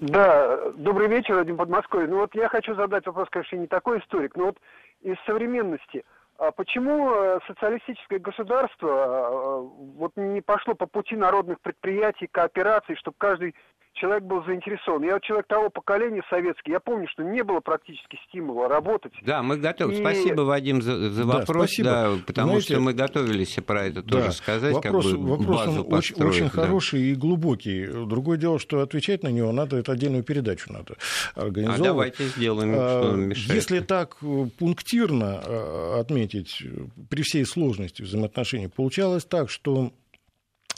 [0.00, 2.08] Да, добрый вечер, Вадим Подмосковье.
[2.08, 4.58] Ну вот я хочу задать вопрос, конечно, не такой историк, но вот
[5.02, 6.04] из современности.
[6.38, 13.16] А почему э, социалистическое государство э, вот не пошло по пути народных предприятий, коопераций, чтобы
[13.18, 13.56] каждый
[14.00, 15.02] человек был заинтересован.
[15.04, 19.12] Я человек того поколения советский, я помню, что не было практически стимула работать.
[19.22, 19.94] Да, мы готовы.
[19.94, 19.96] И...
[19.96, 24.26] Спасибо, Вадим, за, за вопрос, да, да, потому Знаете, что мы готовились про это тоже
[24.26, 26.50] да, сказать, вопрос, как бы вопрос базу очень, построить, очень да.
[26.50, 27.86] хороший и глубокий.
[27.86, 30.94] Другое дело, что отвечать на него надо, это отдельную передачу надо
[31.34, 31.80] организовывать.
[31.80, 33.54] А давайте сделаем, а, что мешает.
[33.54, 36.62] Если так э, пунктирно э, отметить,
[37.10, 39.92] при всей сложности взаимоотношений, получалось так, что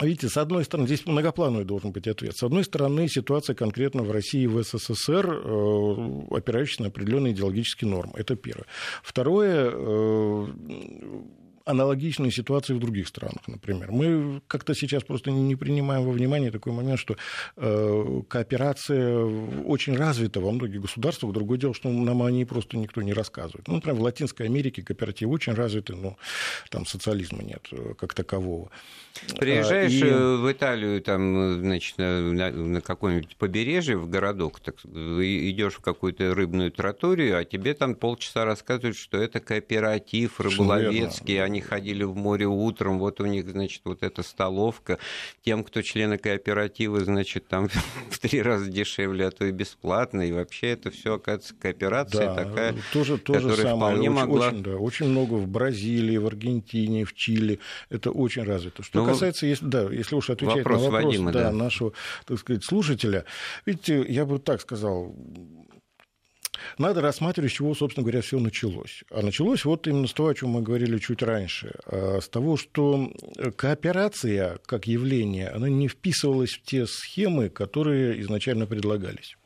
[0.01, 2.37] Видите, с одной стороны, здесь многоплановый должен быть ответ.
[2.37, 7.91] С одной стороны, ситуация конкретно в России и в СССР, э, опирающаяся на определенные идеологические
[7.91, 8.15] нормы.
[8.17, 8.67] Это первое.
[9.03, 10.47] Второе, э,
[11.71, 13.91] аналогичные ситуации в других странах, например.
[13.91, 17.17] Мы как-то сейчас просто не принимаем во внимание такой момент, что
[17.57, 19.25] э, кооперация
[19.65, 21.33] очень развита во многих государствах.
[21.33, 23.69] Другое дело, что нам о ней просто никто не рассказывает.
[23.69, 26.17] Ну, например, в Латинской Америке кооперативы очень развиты, но
[26.71, 28.71] там социализма нет э, как такового.
[29.39, 30.05] Приезжаешь и...
[30.05, 36.35] Э, в Италию, там, значит, на, на какое-нибудь побережье, в городок, так, идешь в какую-то
[36.35, 42.47] рыбную троторию, а тебе там полчаса рассказывают, что это кооператив рыболовецкий, они ходили в море
[42.47, 44.99] утром, вот у них, значит, вот эта столовка.
[45.45, 47.69] Тем, кто члены кооператива, значит, там
[48.11, 50.23] в три раза дешевле, а то и бесплатно.
[50.23, 53.95] И вообще это все, оказывается, кооперация да, такая, тоже, тоже которая самое.
[53.95, 54.49] вполне очень, могла...
[54.49, 57.59] Очень, да, очень много в Бразилии, в Аргентине, в Чили.
[57.89, 58.83] Это очень развито.
[58.83, 61.53] Что ну, касается, если, да, если уж отвечать вопрос на вопрос Вадима, да, да.
[61.53, 61.93] нашего,
[62.27, 63.25] так сказать, слушателя,
[63.67, 65.15] видите, я бы так сказал,
[66.79, 69.05] надо рассматривать, с чего, собственно говоря, все началось.
[69.11, 72.57] А началось вот именно с того, о чем мы говорили чуть раньше, а, с того,
[72.57, 73.13] что
[73.57, 79.37] кооперация как явление, она не вписывалась в те схемы, которые изначально предлагались.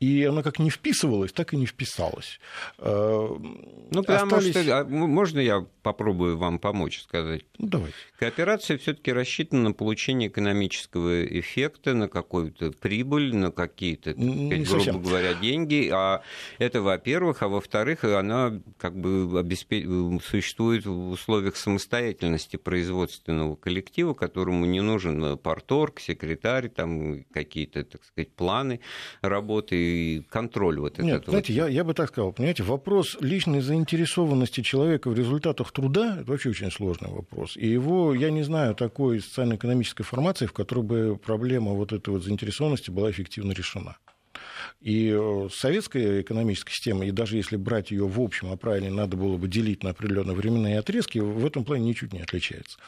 [0.00, 2.40] И она как не вписывалась, так и не вписалась.
[2.78, 3.28] А,
[3.90, 4.64] ну, потому Остались...
[4.64, 4.80] что...
[4.80, 7.44] А, можно я попробую вам помочь сказать?
[7.58, 7.96] Ну, давайте.
[8.18, 15.34] Кооперация все таки рассчитана на получение экономического эффекта, на какую-то прибыль, на какие-то, грубо говоря,
[15.34, 15.88] деньги.
[15.92, 16.22] А
[16.58, 17.42] это, во-первых.
[17.42, 19.86] А во-вторых, она как бы обеспеч...
[20.24, 28.32] существует в условиях самостоятельности производственного коллектива, которому не нужен порторг, секретарь, там какие-то, так сказать,
[28.32, 28.80] планы
[29.32, 31.30] работы и контроль вот Нет, этот.
[31.30, 31.58] знаете, вот.
[31.58, 36.50] я, я бы так сказал, понимаете, вопрос личной заинтересованности человека в результатах труда– это вообще
[36.50, 37.56] очень сложный вопрос.
[37.56, 42.22] И его, я не знаю такой социально-экономической формации, в которой бы проблема вот этой вот
[42.22, 43.96] заинтересованности была эффективно решена.
[44.82, 45.16] И
[45.52, 49.46] советская экономическая система, и даже если брать ее в общем, а правильно надо было бы
[49.48, 52.78] делить на определенные временные отрезки, в этом плане ничуть не отличается.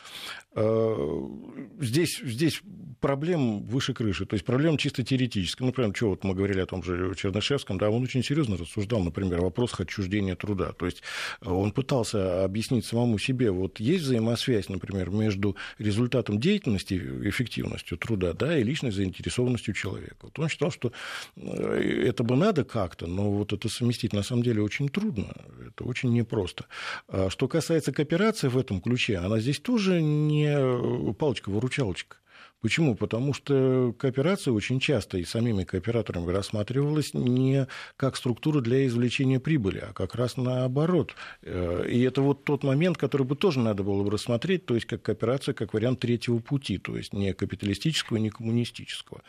[1.81, 2.63] Здесь, здесь
[3.01, 5.65] проблем выше крыши, то есть проблема чисто теоретическая.
[5.65, 9.41] Например, что вот мы говорили о том же Чернышевском, да, он очень серьезно рассуждал, например,
[9.41, 10.73] о вопросах отчуждения труда.
[10.73, 11.03] То есть
[11.45, 18.59] он пытался объяснить самому себе, вот есть взаимосвязь, например, между результатом деятельности, эффективностью труда, да,
[18.59, 20.17] и личной заинтересованностью человека.
[20.23, 20.93] Вот он считал, что
[21.37, 25.33] э, это бы надо как-то, но вот это совместить на самом деле очень трудно,
[25.67, 26.67] это очень непросто.
[27.09, 32.17] А что касается кооперации в этом ключе, она здесь тоже не не палочка-выручалочка.
[32.65, 32.95] Почему?
[32.95, 37.67] Потому что кооперация очень часто и самими кооператорами рассматривалась не
[37.99, 41.15] как структура для извлечения прибыли, а как раз наоборот.
[41.43, 44.87] Э, и это вот тот момент, который бы тоже надо было бы рассмотреть, то есть
[44.87, 49.21] как кооперация, как вариант третьего пути, то есть не капиталистического, не коммунистического.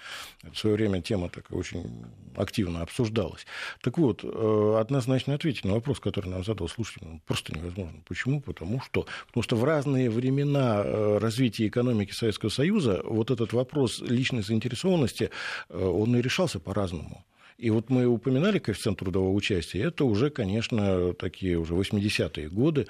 [0.49, 2.05] В свое время тема такая очень
[2.37, 3.45] активно обсуждалась.
[3.81, 7.99] Так вот, э, однозначно ответить на вопрос, который нам задал слушатель, ну, просто невозможно.
[8.07, 8.39] Почему?
[8.39, 13.53] Потому что, потому что в разные времена э, развития экономики Советского Союза вот вот этот
[13.53, 15.29] вопрос личной заинтересованности,
[15.69, 17.25] э, он и решался по-разному.
[17.57, 19.83] И вот мы упоминали коэффициент трудового участия.
[19.83, 22.87] Это уже, конечно, такие уже 80-е годы,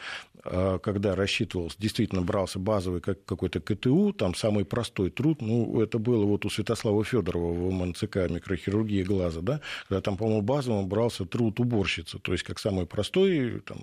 [0.48, 5.42] а, когда рассчитывался, действительно брался базовый как какой-то КТУ, там самый простой труд.
[5.42, 10.44] Ну, это было вот у Святослава Федорова в МНЦК микрохирургии глаза, да, когда там, по-моему,
[10.44, 13.80] базовым брался труд уборщицы, то есть как самый простой, там,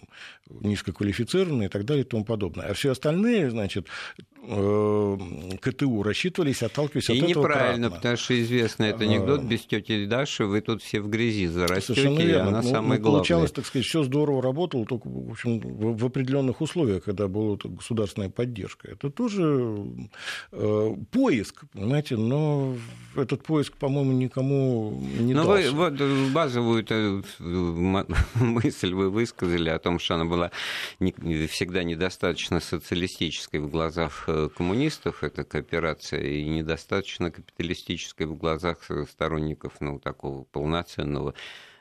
[0.48, 2.66] низкоквалифицированный и так далее и тому подобное.
[2.66, 3.88] А все остальные, значит,
[4.46, 5.18] э,
[5.60, 9.42] КТУ рассчитывались, отталкиваясь и от этого неправильно, потому что известно этот анекдот, а.
[9.42, 13.18] без тети Даши вы тут все в грязи зарастете, и она ну, самая ну, главная.
[13.18, 18.30] Получалось, так сказать, все здорово работало, только, в общем, в определенных условиях, когда была государственная
[18.30, 18.88] поддержка.
[18.88, 19.84] Это тоже
[20.52, 22.76] э, поиск, понимаете, но
[23.16, 25.72] этот поиск, по-моему, никому не но дался.
[25.72, 26.84] Вы вот базовую
[28.34, 30.50] мысль вы высказали о том, что она была
[31.00, 31.12] не,
[31.46, 38.78] всегда недостаточно социалистической в глазах э, коммунистов, эта кооперация, и недостаточно капиталистической в глазах
[39.10, 41.34] сторонников ну, такого полноценного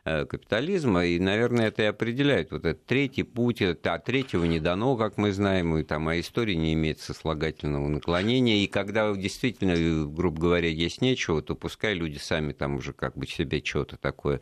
[0.04, 5.18] капитализма, и, наверное, это и определяет вот этот третий путь, а третьего не дано, как
[5.18, 10.70] мы знаем, и там а история не имеет сослагательного наклонения, и когда действительно, грубо говоря,
[10.70, 14.40] есть нечего, то пускай люди сами там уже как бы себе что-то такое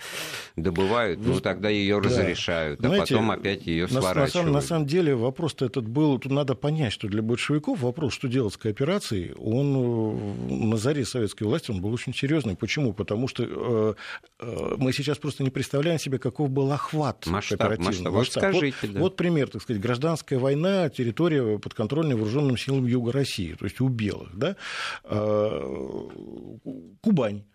[0.56, 2.10] добывают, ну, тогда ее да.
[2.10, 4.46] разрешают, Знаете, а потом опять ее сворачивают.
[4.46, 8.14] На, на, на самом деле вопрос-то этот был, тут надо понять, что для большевиков вопрос,
[8.14, 9.76] что делать с кооперацией, он
[10.50, 12.56] э, на заре советской власти он был очень серьезный.
[12.56, 12.94] Почему?
[12.94, 13.94] Потому что э,
[14.40, 18.12] э, мы сейчас просто не не представляем себе, каков был охват масштаб, оперативный.
[18.12, 18.14] Масштаб.
[18.14, 19.00] Вот скажите, вот, да.
[19.00, 23.88] вот пример, так сказать, гражданская война, территория подконтрольной вооруженным силам Юга России, то есть у
[23.88, 24.56] белых, да,
[25.04, 26.08] а,
[27.02, 27.46] Кубань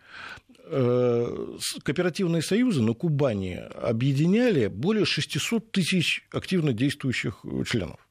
[0.66, 8.03] э, кооперативные союзы на Кубани объединяли более 600 тысяч активно действующих членов.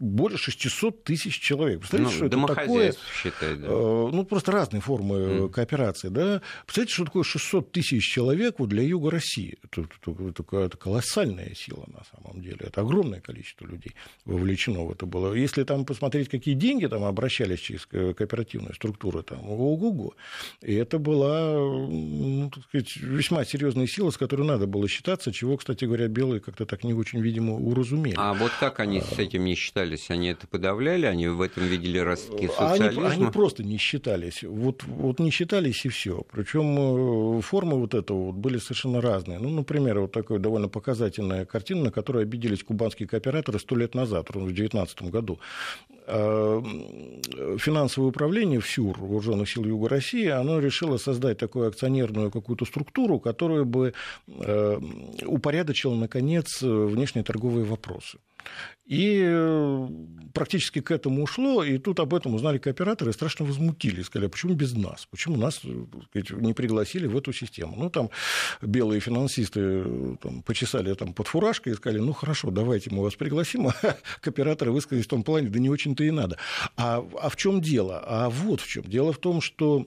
[0.00, 1.80] Более 600 тысяч человек.
[1.80, 2.94] Представляете, ну, что это такое?
[3.14, 3.68] Считать, да.
[3.68, 5.50] Э, ну, просто разные формы mm.
[5.50, 6.08] кооперации.
[6.08, 6.42] Да?
[6.64, 9.58] Представляете, что такое 600 тысяч человек вот для Юга России?
[9.62, 12.58] Это, это, это, колоссальная сила на самом деле.
[12.60, 15.34] Это огромное количество людей вовлечено в это было.
[15.34, 20.14] Если там посмотреть, какие деньги там обращались через кооперативные структуры, там, ого-го.
[20.62, 21.58] И это была
[21.90, 26.40] ну, так сказать, весьма серьезная сила, с которой надо было считаться, чего, кстати говоря, белые
[26.40, 28.14] как-то так не очень, видимо, уразумели.
[28.16, 29.89] А вот как они с этим не считали?
[29.90, 33.08] Считались, они это подавляли, они в этом видели ростки социализма?
[33.08, 34.42] Они, они просто не считались.
[34.42, 36.22] Вот, вот не считались и все.
[36.30, 39.38] Причем э, формы вот этого вот были совершенно разные.
[39.38, 44.28] Ну, например, вот такая довольно показательная картина, на которой обиделись кубанские кооператоры сто лет назад,
[44.30, 45.38] в 2019 году.
[46.06, 46.62] А,
[47.58, 53.64] финансовое управление ФСЮР, Вооруженных сил Юга России, оно решило создать такую акционерную какую-то структуру, которая
[53.64, 53.92] бы
[54.28, 54.80] э,
[55.24, 58.18] упорядочила, наконец, внешние торговые вопросы.
[58.90, 59.88] И э,
[60.34, 64.30] практически к этому ушло, и тут об этом узнали кооператоры и страшно возмутились, сказали, а
[64.30, 67.76] почему без нас, почему нас э, сказать, не пригласили в эту систему.
[67.76, 68.10] Ну, там
[68.60, 73.14] белые финансисты э, там, почесали там, под фуражкой и сказали, ну, хорошо, давайте мы вас
[73.14, 73.74] пригласим, а
[74.20, 76.36] кооператоры высказались в том плане, да не очень-то и надо.
[76.76, 78.02] А, а в чем дело?
[78.04, 78.82] А вот в чем.
[78.82, 79.86] Дело в том, что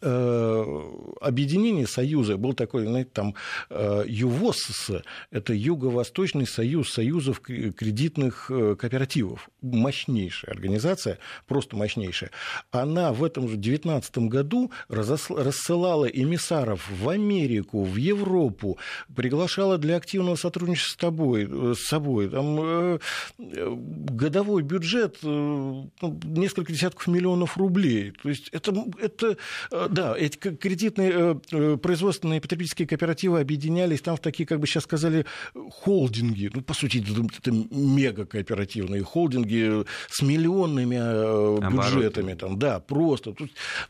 [0.00, 3.34] объединение Союза, был такой, знаете, там
[3.70, 4.90] э, ЮВОС,
[5.30, 12.30] это Юго-Восточный союз союзов кредитных э, кооперативов, мощнейшая организация, просто мощнейшая.
[12.70, 18.78] Она в этом же 2019 году рассылала эмиссаров в Америку, в Европу,
[19.14, 22.28] приглашала для активного сотрудничества с, тобой, с собой.
[22.28, 22.98] Там
[23.38, 25.90] годовой бюджет ну,
[26.24, 28.12] несколько десятков миллионов рублей.
[28.22, 29.36] То есть это, это
[29.88, 31.40] Да, эти кредитные
[31.78, 35.26] производственные потребительские кооперативы объединялись там в такие, как бы сейчас сказали,
[35.70, 36.50] холдинги.
[36.52, 37.04] Ну, по сути,
[37.38, 42.34] это мега-кооперативные холдинги с миллионными бюджетами.
[42.34, 43.34] Там, да, просто.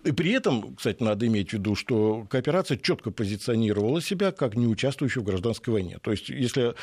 [0.05, 4.66] И при этом, кстати, надо иметь в виду, что кооперация четко позиционировала себя как не
[4.66, 5.99] участвующая в гражданской войне.
[6.03, 6.75] То есть, если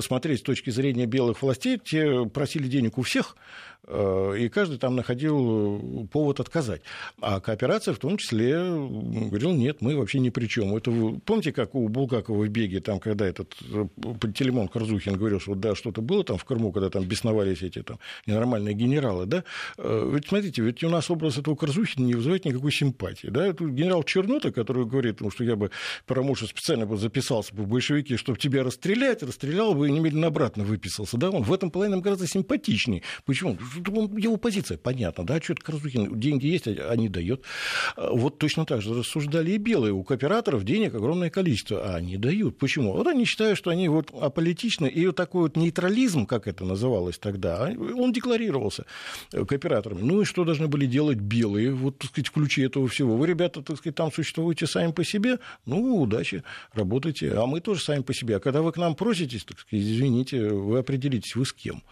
[0.00, 3.36] смотреть с точки зрения белых властей, те просили денег у всех,
[3.77, 6.82] Э, и каждый там находил повод отказать.
[7.20, 10.76] А кооперация в том числе говорил, нет, мы вообще ни при чем.
[10.76, 10.90] Это
[11.24, 13.86] помните, как у Булгакова в «Беге», там, когда этот э,
[14.34, 17.98] Телемон Корзухин говорил, что да, что-то было там в Крыму, когда там бесновались эти там
[18.26, 19.44] ненормальные генералы, да?
[19.78, 23.46] Э, ведь смотрите, ведь у нас образ этого Корзухина не вызывает никакой симпатии, да?
[23.46, 25.70] Это генерал Чернота, который говорит, что я бы,
[26.06, 30.64] что специально бы записался бы в большевики, чтобы тебя расстрелять, расстрелял бы и немедленно обратно
[30.64, 31.30] выписался, да?
[31.30, 33.02] Он в этом плане нам гораздо симпатичнее.
[33.24, 33.56] Почему?
[33.76, 37.42] Его позиция понятна, да, что это Каразухин, деньги есть, а не дает.
[37.96, 39.92] Вот точно так же рассуждали и белые.
[39.92, 42.58] У кооператоров денег огромное количество, а они дают.
[42.58, 42.92] Почему?
[42.92, 47.18] Вот они считают, что они вот аполитичны, и вот такой вот нейтрализм, как это называлось
[47.18, 48.84] тогда, а, он декларировался
[49.30, 50.02] кооператорами.
[50.02, 53.16] Ну и что должны были делать белые, вот, так сказать, в этого всего?
[53.16, 56.42] Вы, ребята, так сказать, там существуете сами по себе, ну, удачи,
[56.72, 58.36] работайте, а мы тоже сами по себе.
[58.36, 61.82] А когда вы к нам проситесь, так сказать, извините, вы определитесь, вы с кем.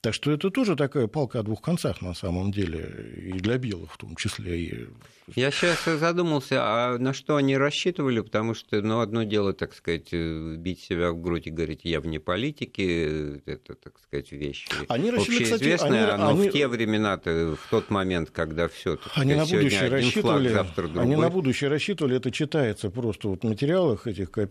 [0.00, 3.92] Так что это тоже такая палка о двух концах на самом деле, и для белых
[3.92, 4.60] в том числе.
[4.60, 4.86] И...
[5.34, 10.12] Я сейчас задумался, а на что они рассчитывали, потому что, ну, одно дело, так сказать,
[10.12, 16.14] бить себя в грудь и говорить, я вне политики, это, так сказать, вещь они общеизвестная,
[16.14, 16.48] они, но они...
[16.48, 21.02] в те времена-то, в тот момент, когда все они на будущее рассчитывали, флаг, завтра другой.
[21.02, 24.46] Они на будущее рассчитывали, это читается просто вот в материалах этих э,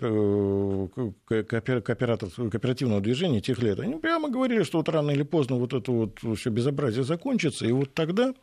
[1.30, 3.80] кооперативного движения тех лет.
[3.80, 7.68] Они прямо говорили, что вот рано или поздно поздно вот это вот все безобразие закончится,
[7.68, 8.34] и вот тогда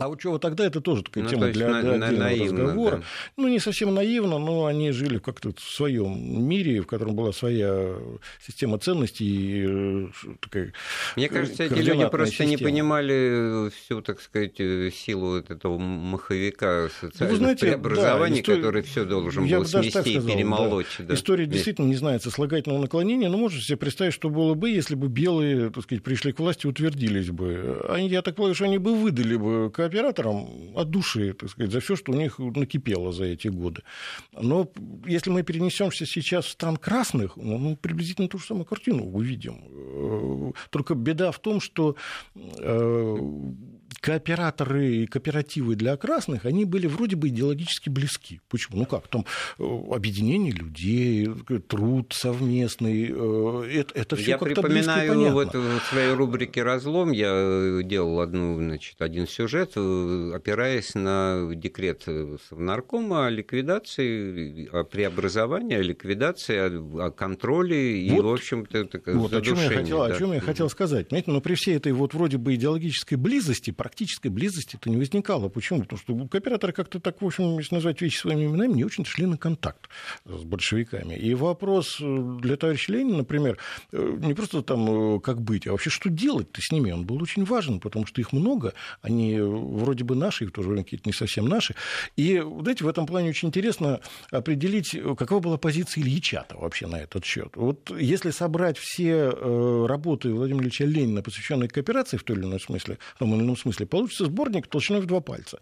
[0.00, 2.96] а вот чего тогда это тоже такая ну, тема для, для отдельного наивно, разговора.
[2.96, 3.02] Да.
[3.36, 7.96] Ну, не совсем наивно, но они жили как-то в своем мире, в котором была своя
[8.46, 9.26] система ценностей.
[9.26, 10.08] И э,
[10.40, 10.72] такая
[11.16, 12.50] Мне кажется, эти люди просто система.
[12.50, 18.58] не понимали всю, так сказать, силу вот этого маховика социального знаете, преобразования, да, история...
[18.58, 20.86] который все должен был смести и перемолоть.
[20.98, 21.04] Да.
[21.10, 21.14] Да.
[21.14, 21.56] История Здесь...
[21.56, 25.70] действительно не знает сослагательного наклонения, но можете себе представить, что было бы, если бы белые,
[25.70, 27.84] так сказать, пришли к власти утвердились бы.
[27.88, 31.80] Они, я так полагаю, что они бы выдали бы операторам от души, так сказать, за
[31.80, 33.82] все, что у них накипело за эти годы.
[34.32, 34.70] Но
[35.06, 39.64] если мы перенесемся сейчас в стран красных, ну, мы приблизительно ту же самую картину увидим.
[39.68, 41.96] Э, только беда в том, что
[42.34, 43.16] э,
[44.00, 48.40] кооператоры и кооперативы для красных, они были вроде бы идеологически близки.
[48.48, 48.78] Почему?
[48.78, 49.24] Ну как, там
[49.58, 51.28] э, объединение людей,
[51.68, 55.32] труд совместный, это, это все как-то близко и понятно.
[55.32, 62.06] вот в своей рубрике «Разлом» я делал одну, значит, один сюжет Э, опираясь на декрет
[62.48, 69.32] Совнаркома о ликвидации, о преобразовании, о ликвидации, о, о контроле и, вот, в общем-то, вот,
[69.32, 70.14] о чем, я хотел, да.
[70.14, 71.08] о чем я хотел сказать.
[71.08, 75.48] Понимаете, но при всей этой вот вроде бы идеологической близости, практической близости это не возникало.
[75.48, 75.80] Почему?
[75.80, 79.26] Потому что кооператоры как-то так, в общем, если назвать вещи своими именами, не очень шли
[79.26, 79.88] на контакт
[80.24, 81.14] с большевиками.
[81.14, 83.58] И вопрос э, для товарища Ленина, например,
[83.92, 87.44] э, не просто там как быть, а вообще что делать-то с ними, он был очень
[87.44, 91.08] важен, потому что их много, они вроде бы наши, и в то же время какие-то
[91.08, 91.74] не совсем наши.
[92.16, 97.24] И, знаете, в этом плане очень интересно определить, какова была позиция Ильича вообще на этот
[97.24, 97.56] счет.
[97.56, 102.60] Вот если собрать все э, работы Владимира Ильича Ленина, посвященные кооперации в том или ином
[102.60, 105.60] смысле, в том или ином смысле получится сборник толщиной в два пальца.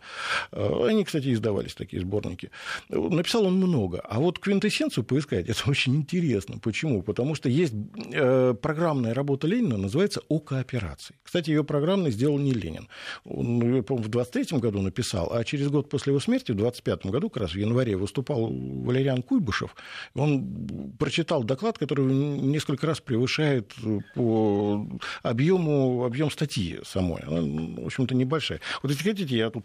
[0.53, 2.51] Э, они, кстати, издавались, такие сборники.
[2.89, 4.01] Написал он много.
[4.01, 6.59] А вот квинтэссенцию поискать, это очень интересно.
[6.59, 7.03] Почему?
[7.03, 7.75] Потому что есть
[8.13, 11.15] э, программная работа Ленина, называется «О кооперации».
[11.23, 12.89] Кстати, ее программной сделал не Ленин.
[13.25, 17.31] Он, по в 23 году написал, а через год после его смерти, в 25 году,
[17.31, 19.75] как раз в январе, выступал Валериан Куйбышев.
[20.15, 23.75] Он прочитал доклад, который несколько раз превышает
[24.15, 24.87] по
[25.23, 27.23] объему объем статьи самой.
[27.23, 27.41] Она,
[27.83, 28.61] в общем-то, небольшая.
[28.83, 29.65] Вот если хотите, я тут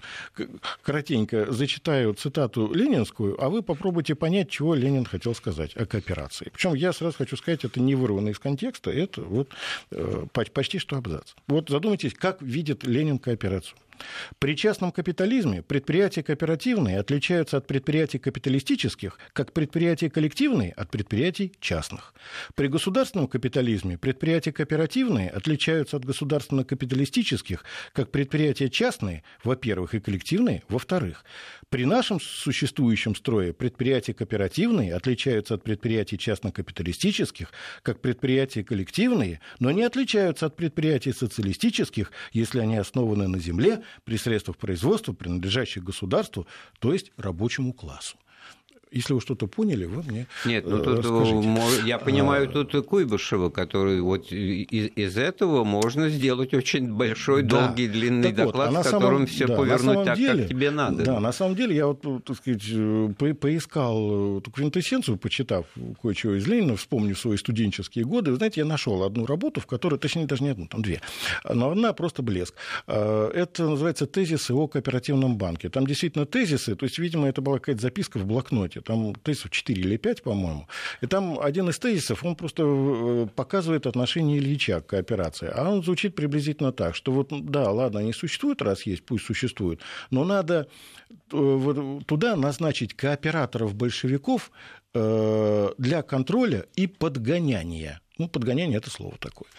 [0.84, 6.50] коротенько зачитаю цитату ленинскую, а вы попробуйте понять, чего Ленин хотел сказать о кооперации.
[6.54, 9.50] Причем я сразу хочу сказать, это не вырвано из контекста, это вот
[9.92, 11.34] э, почти что абзац.
[11.48, 13.78] Вот задумайтесь, как видит Ленин кооперацию.
[14.40, 22.14] При частном капитализме предприятия кооперативные отличаются от предприятий капиталистических, как предприятия коллективные от предприятий частных.
[22.56, 27.64] При государственном капитализме предприятия кооперативные отличаются от государственно-капиталистических,
[27.94, 31.24] как предприятия частные, во-первых, и коллективные, во-вторых.
[31.70, 39.84] При нашем существующем строе предприятия кооперативные отличаются от предприятий частно-капиталистических, как предприятия коллективные, но не
[39.84, 46.48] отличаются от предприятий социалистических, если они основаны на земле, при средствах производства, принадлежащих государству,
[46.80, 48.18] то есть рабочему классу.
[48.94, 51.88] Если вы что-то поняли, вы мне Нет, ну тут, скажите.
[51.88, 57.68] я понимаю, а, тут Куйбышева, который вот из, из этого можно сделать очень большой, да.
[57.68, 60.50] долгий, длинный так доклад, вот, а в котором самом, все да, повернуть так, деле, как
[60.50, 61.04] тебе надо.
[61.04, 62.64] Да, на самом деле я вот, так сказать,
[63.18, 65.66] по поискал эту квинтэссенцию, почитав
[66.02, 69.98] кое-чего из Ленина, вспомнив свои студенческие годы, вы знаете, я нашел одну работу, в которой,
[69.98, 71.02] точнее, даже не одну, там две,
[71.52, 72.54] но одна просто блеск.
[72.86, 75.70] Это называется «Тезисы о кооперативном банке».
[75.70, 79.82] Там действительно тезисы, то есть, видимо, это была какая-то записка в блокноте там тезисов 4
[79.82, 80.68] или 5, по-моему,
[81.02, 85.84] и там один из тезисов, он просто э, показывает отношение Ильича к кооперации, а он
[85.84, 89.82] звучит приблизительно так, что вот, да, ладно, они существуют, раз есть, пусть существуют,
[90.12, 90.68] но надо
[91.32, 94.52] э, туда назначить кооператоров-большевиков
[94.94, 99.50] э, для контроля и подгоняния ну, подгоняние– это слово такое.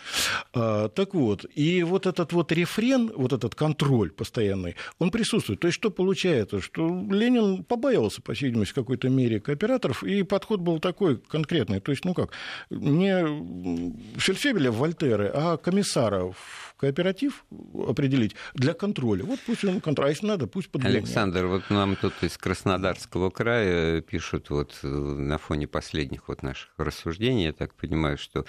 [0.53, 5.61] А, так вот, и вот этот вот рефрен, вот этот контроль постоянный, он присутствует.
[5.61, 6.61] То есть, что получается?
[6.61, 11.81] Что Ленин побаивался, по всей видимости, в какой-то мере кооператоров, и подход был такой конкретный.
[11.81, 12.31] То есть, ну как,
[12.71, 17.45] не Фельдфебеля в Вольтеры, а комиссаров кооператив
[17.89, 19.25] определить для контроля.
[19.25, 21.05] Вот пусть он контроль, а если надо, пусть подгоняет.
[21.05, 26.71] Александр, вот нам тут из Краснодарского края пишут вот э, на фоне последних вот наших
[26.77, 28.45] рассуждений, я так понимаю, что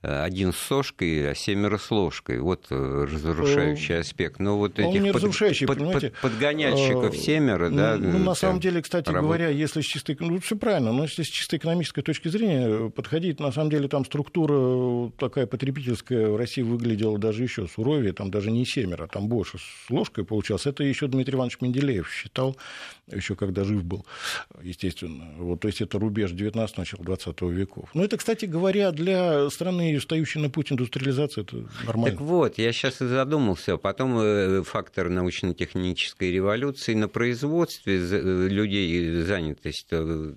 [0.00, 2.38] один с сошкой, а семеро с ложкой.
[2.38, 4.38] Вот э, разрушающий э, аспект.
[4.38, 7.96] Но вот этих не разрушающий, под, под, подгоняльщиков семеро, да?
[7.96, 9.22] Ну, на самом деле, кстати работ...
[9.22, 10.16] говоря, если с чистой...
[10.20, 14.04] Ну, все правильно, но если с чисто экономической точки зрения подходить, на самом деле, там
[14.04, 19.58] структура такая потребительская в России выглядела даже еще суровее, там даже не семеро, там больше
[19.58, 20.66] с ложкой получалось.
[20.66, 22.56] Это еще Дмитрий Иванович Менделеев считал,
[23.10, 24.06] еще когда жив был,
[24.62, 25.32] естественно.
[25.38, 27.90] Вот, то есть это рубеж 19 начала 20 веков.
[27.94, 32.16] Ну, это, кстати говоря, для страны и встающий на путь индустриализации, это нормально.
[32.16, 33.76] Так вот, я сейчас и задумался.
[33.76, 40.34] Потом э, фактор научно-технической революции на производстве э, людей занятость э,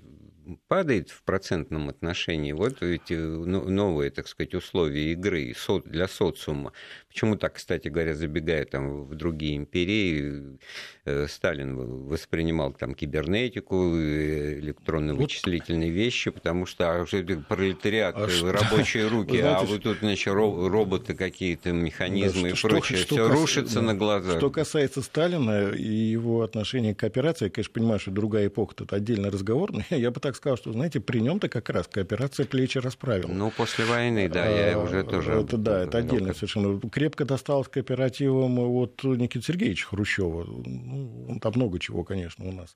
[0.67, 2.51] падает в процентном отношении.
[2.51, 5.53] Вот эти ну, новые, так сказать, условия игры
[5.85, 6.73] для социума.
[7.07, 10.57] Почему так, кстати говоря, забегая там в другие империи,
[11.05, 11.75] э, Сталин
[12.07, 15.95] воспринимал там кибернетику, э, электронно-вычислительные вот.
[15.95, 19.15] вещи, потому что а пролетариат, а э, рабочие что?
[19.15, 23.27] руки, знаете, а вот тут, значит, роботы какие-то, механизмы да, и что, прочее, что, все
[23.27, 23.81] рушится да.
[23.81, 24.37] на глазах.
[24.37, 28.95] Что касается Сталина и его отношения к кооперации, я, конечно, понимаю, что другая эпоха, это
[28.95, 32.47] отдельный разговор, но я бы так сказал, что, знаете, при нем то как раз кооперация
[32.47, 33.31] плечи расправила.
[33.31, 35.33] Ну, после войны, да, я а, уже тоже...
[35.33, 40.45] Это, да, это отдельно совершенно крепко досталось кооперативам от Никиты Сергеевича Хрущева.
[40.47, 42.75] Ну, там много чего, конечно, у нас.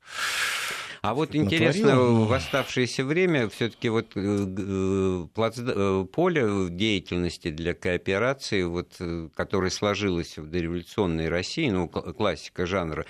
[1.01, 2.26] А вот интересно, натворил.
[2.26, 8.99] в оставшееся время все-таки вот э, э, э, поле деятельности для кооперации, вот,
[9.36, 13.05] которое сложилось в дореволюционной России, ну, классика жанра,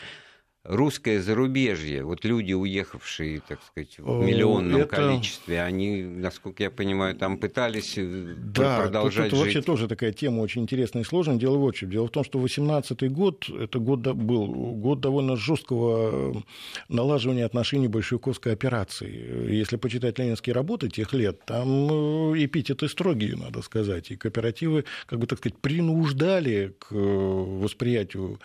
[0.67, 4.95] русское зарубежье, вот люди, уехавшие, так сказать, в миллионном это...
[4.95, 9.55] количестве, они, насколько я понимаю, там пытались э, да, продолжать тут, тут жить.
[9.55, 11.35] вообще тоже такая тема очень интересная и сложная.
[11.37, 11.89] Дело в чем.
[11.89, 16.41] Дело в том, что 18 год, это год был год довольно жесткого э,
[16.89, 19.51] налаживания отношений большевиковской операции.
[19.53, 25.19] Если почитать ленинские работы тех лет, там э, эпитеты строгие, надо сказать, и кооперативы, как
[25.19, 28.39] бы так сказать, принуждали к восприятию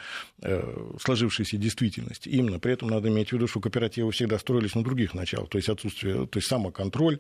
[0.98, 2.28] сложившейся действительности деятельности.
[2.28, 2.58] Именно.
[2.58, 5.68] При этом надо иметь в виду, что кооперативы всегда строились на других началах, то есть
[5.68, 7.18] отсутствие, то есть самоконтроль,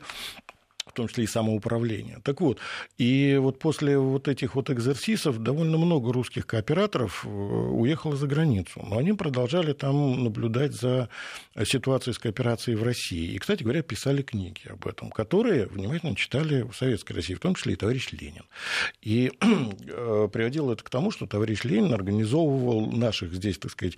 [1.00, 2.18] том числе и самоуправление.
[2.22, 2.58] Так вот,
[2.98, 8.84] и вот после вот этих вот экзерсисов довольно много русских кооператоров э, уехало за границу,
[8.88, 11.08] но они продолжали там наблюдать за
[11.64, 13.32] ситуацией с кооперацией в России.
[13.32, 17.54] И, кстати говоря, писали книги об этом, которые внимательно читали в Советской России, в том
[17.54, 18.44] числе и товарищ Ленин.
[19.00, 23.96] И э, приводило это к тому, что товарищ Ленин организовывал наших здесь, так сказать,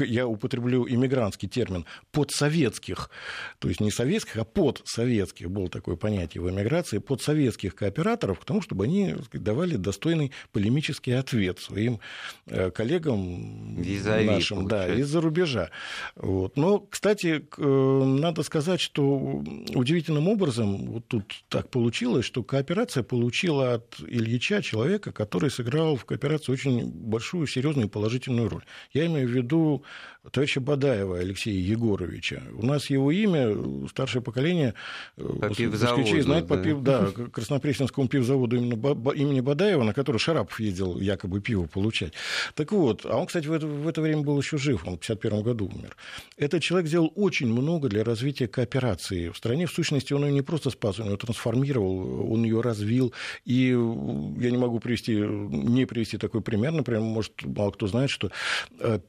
[0.00, 3.10] я употреблю иммигрантский термин, подсоветских,
[3.58, 8.40] то есть не советских, а подсоветских, был такой понятие понятие в эмиграции под советских кооператоров
[8.40, 12.00] к тому, чтобы они давали достойный полемический ответ своим
[12.46, 15.70] э, коллегам Визави, нашим да, из-за рубежа.
[16.16, 16.56] Вот.
[16.56, 19.42] Но, кстати, э, надо сказать, что
[19.74, 26.04] удивительным образом вот тут так получилось, что кооперация получила от Ильича человека, который сыграл в
[26.04, 28.64] кооперации очень большую, серьезную и положительную роль.
[28.92, 29.84] Я имею в виду
[30.30, 32.42] товарища Бадаева Алексея Егоровича.
[32.52, 33.56] У нас его имя,
[33.88, 34.74] старшее поколение,
[35.16, 38.74] москвичей знает по пив, да, Краснопресненскому пивзаводу именно,
[39.12, 42.12] имени Бадаева, на который Шарапов ездил якобы пиво получать.
[42.54, 45.02] Так вот, а он, кстати, в это, в это время был еще жив, он в
[45.02, 45.96] 1951 году умер.
[46.36, 49.66] Этот человек сделал очень много для развития кооперации в стране.
[49.66, 53.14] В сущности, он ее не просто спас, он ее трансформировал, он ее развил.
[53.46, 58.30] И я не могу привести, не привести такой пример, например, может, мало кто знает, что
[58.78, 59.00] э,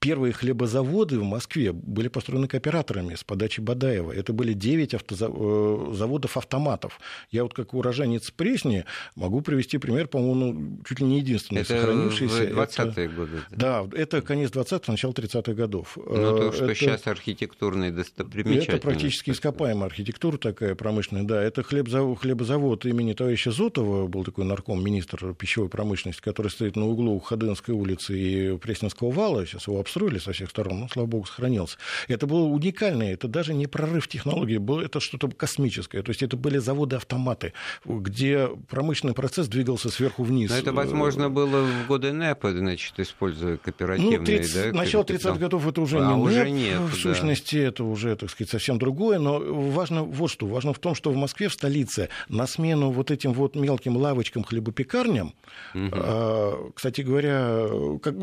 [0.00, 4.12] первые хлебозаводы в Москве были построены кооператорами с подачи Бадаева.
[4.12, 6.98] Это были 9 автозаводов э, автоматов.
[7.30, 8.84] Я вот как уроженец Пресни
[9.14, 12.46] могу привести пример, по-моему, ну, чуть ли не единственный это сохранившийся.
[12.46, 13.42] в 20-е годы.
[13.50, 15.96] Да, это конец 20-х, начало 30-х годов.
[15.96, 18.70] Ну, то, что это, сейчас архитектурные достопримечательности.
[18.70, 21.42] Это практически ископаемая архитектура такая промышленная, да.
[21.42, 26.86] Это хлебзавод, хлебозавод имени товарища Зотова, был такой нарком, министр пищевой промышленности, который стоит на
[26.86, 29.46] углу Ходынской улицы и Пресненского вала.
[29.46, 31.78] Сейчас его обстроили со всех сторон, но, слава богу, сохранился.
[32.08, 36.02] Это было уникальное, это даже не прорыв технологий, было это что-то космическое.
[36.02, 37.52] То есть это были заводы-автоматы,
[37.84, 40.50] где промышленный процесс двигался сверху вниз.
[40.50, 44.72] Но это, возможно, было в годы НЭПа, значит, используя кооперативные, ну, 30, да?
[44.72, 47.68] Начало 30-х годов это уже а, не уже НЭП, нет, в сущности, да.
[47.68, 51.16] это уже, так сказать, совсем другое, но важно вот что, важно в том, что в
[51.16, 55.34] Москве, в столице, на смену вот этим вот мелким лавочкам, хлебопекарням,
[55.74, 56.72] угу.
[56.74, 57.66] кстати говоря,
[58.02, 58.14] как,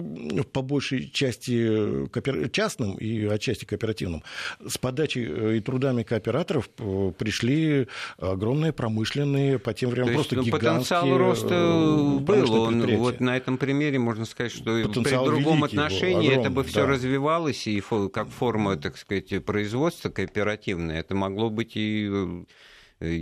[0.51, 2.07] по большей части
[2.51, 4.23] частным и отчасти кооперативным,
[4.65, 7.87] с подачей э, и трудами кооператоров э, пришли
[8.17, 12.53] огромные промышленные, по тем временам просто есть, гигантские потенциал роста э, был.
[12.53, 16.63] Он, вот на этом примере можно сказать, что потенциал при другом отношении огромный, это бы
[16.63, 16.87] все да.
[16.87, 22.45] развивалось, и как форма, так сказать, производства кооперативное, это могло быть и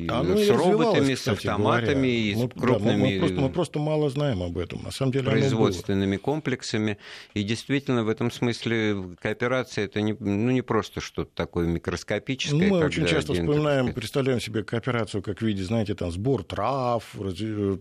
[0.10, 2.08] оно с роботами, с автоматами, говоря.
[2.08, 2.92] и с крупными...
[2.92, 4.84] Да, мы, мы, просто, мы просто мало знаем об этом.
[4.84, 6.98] На самом деле производственными комплексами.
[7.34, 12.70] И действительно, в этом смысле кооперация это не, ну, не просто что-то такое микроскопическое.
[12.70, 13.96] Ну, мы очень часто один, вспоминаем, сказать...
[13.96, 17.04] представляем себе кооперацию как в виде, знаете, там, сбор трав,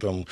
[0.01, 0.27] там,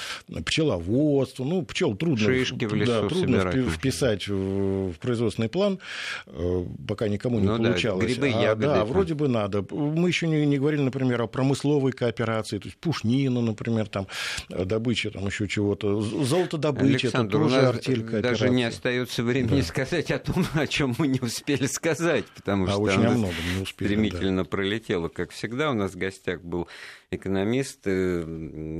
[0.44, 1.44] пчеловодство.
[1.44, 5.78] Ну, пчел трудно, Шишки в лесу да, трудно вписать в, производственный план,
[6.26, 8.06] э, пока никому не ну, получалось.
[8.06, 8.66] Да, грибы, ягоды.
[8.66, 9.64] А, да, вроде бы надо.
[9.70, 14.06] Мы еще не, не говорили, например, о промышленности промысловой кооперации, то есть пушнина, например, там,
[14.50, 18.22] э, добыча там еще чего-то, золотодобыча, Александр, это тоже артель кооперации.
[18.22, 19.66] Даже не остается времени да.
[19.66, 23.34] сказать о том, о чем мы не успели сказать, потому а что очень оно много
[23.54, 24.48] не успели, стремительно да.
[24.48, 25.08] пролетело.
[25.08, 26.68] Как всегда, у нас в гостях был
[27.10, 28.24] экономист, э,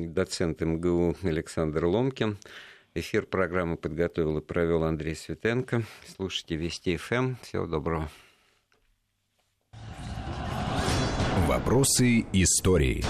[0.01, 2.39] доцент МГУ Александр Ломкин.
[2.95, 5.85] Эфир программы подготовил и провел Андрей Светенко.
[6.17, 7.15] Слушайте Вести ФМ.
[7.15, 7.39] Эм.
[7.43, 8.11] Всего доброго.
[11.49, 13.03] Вопросы истории.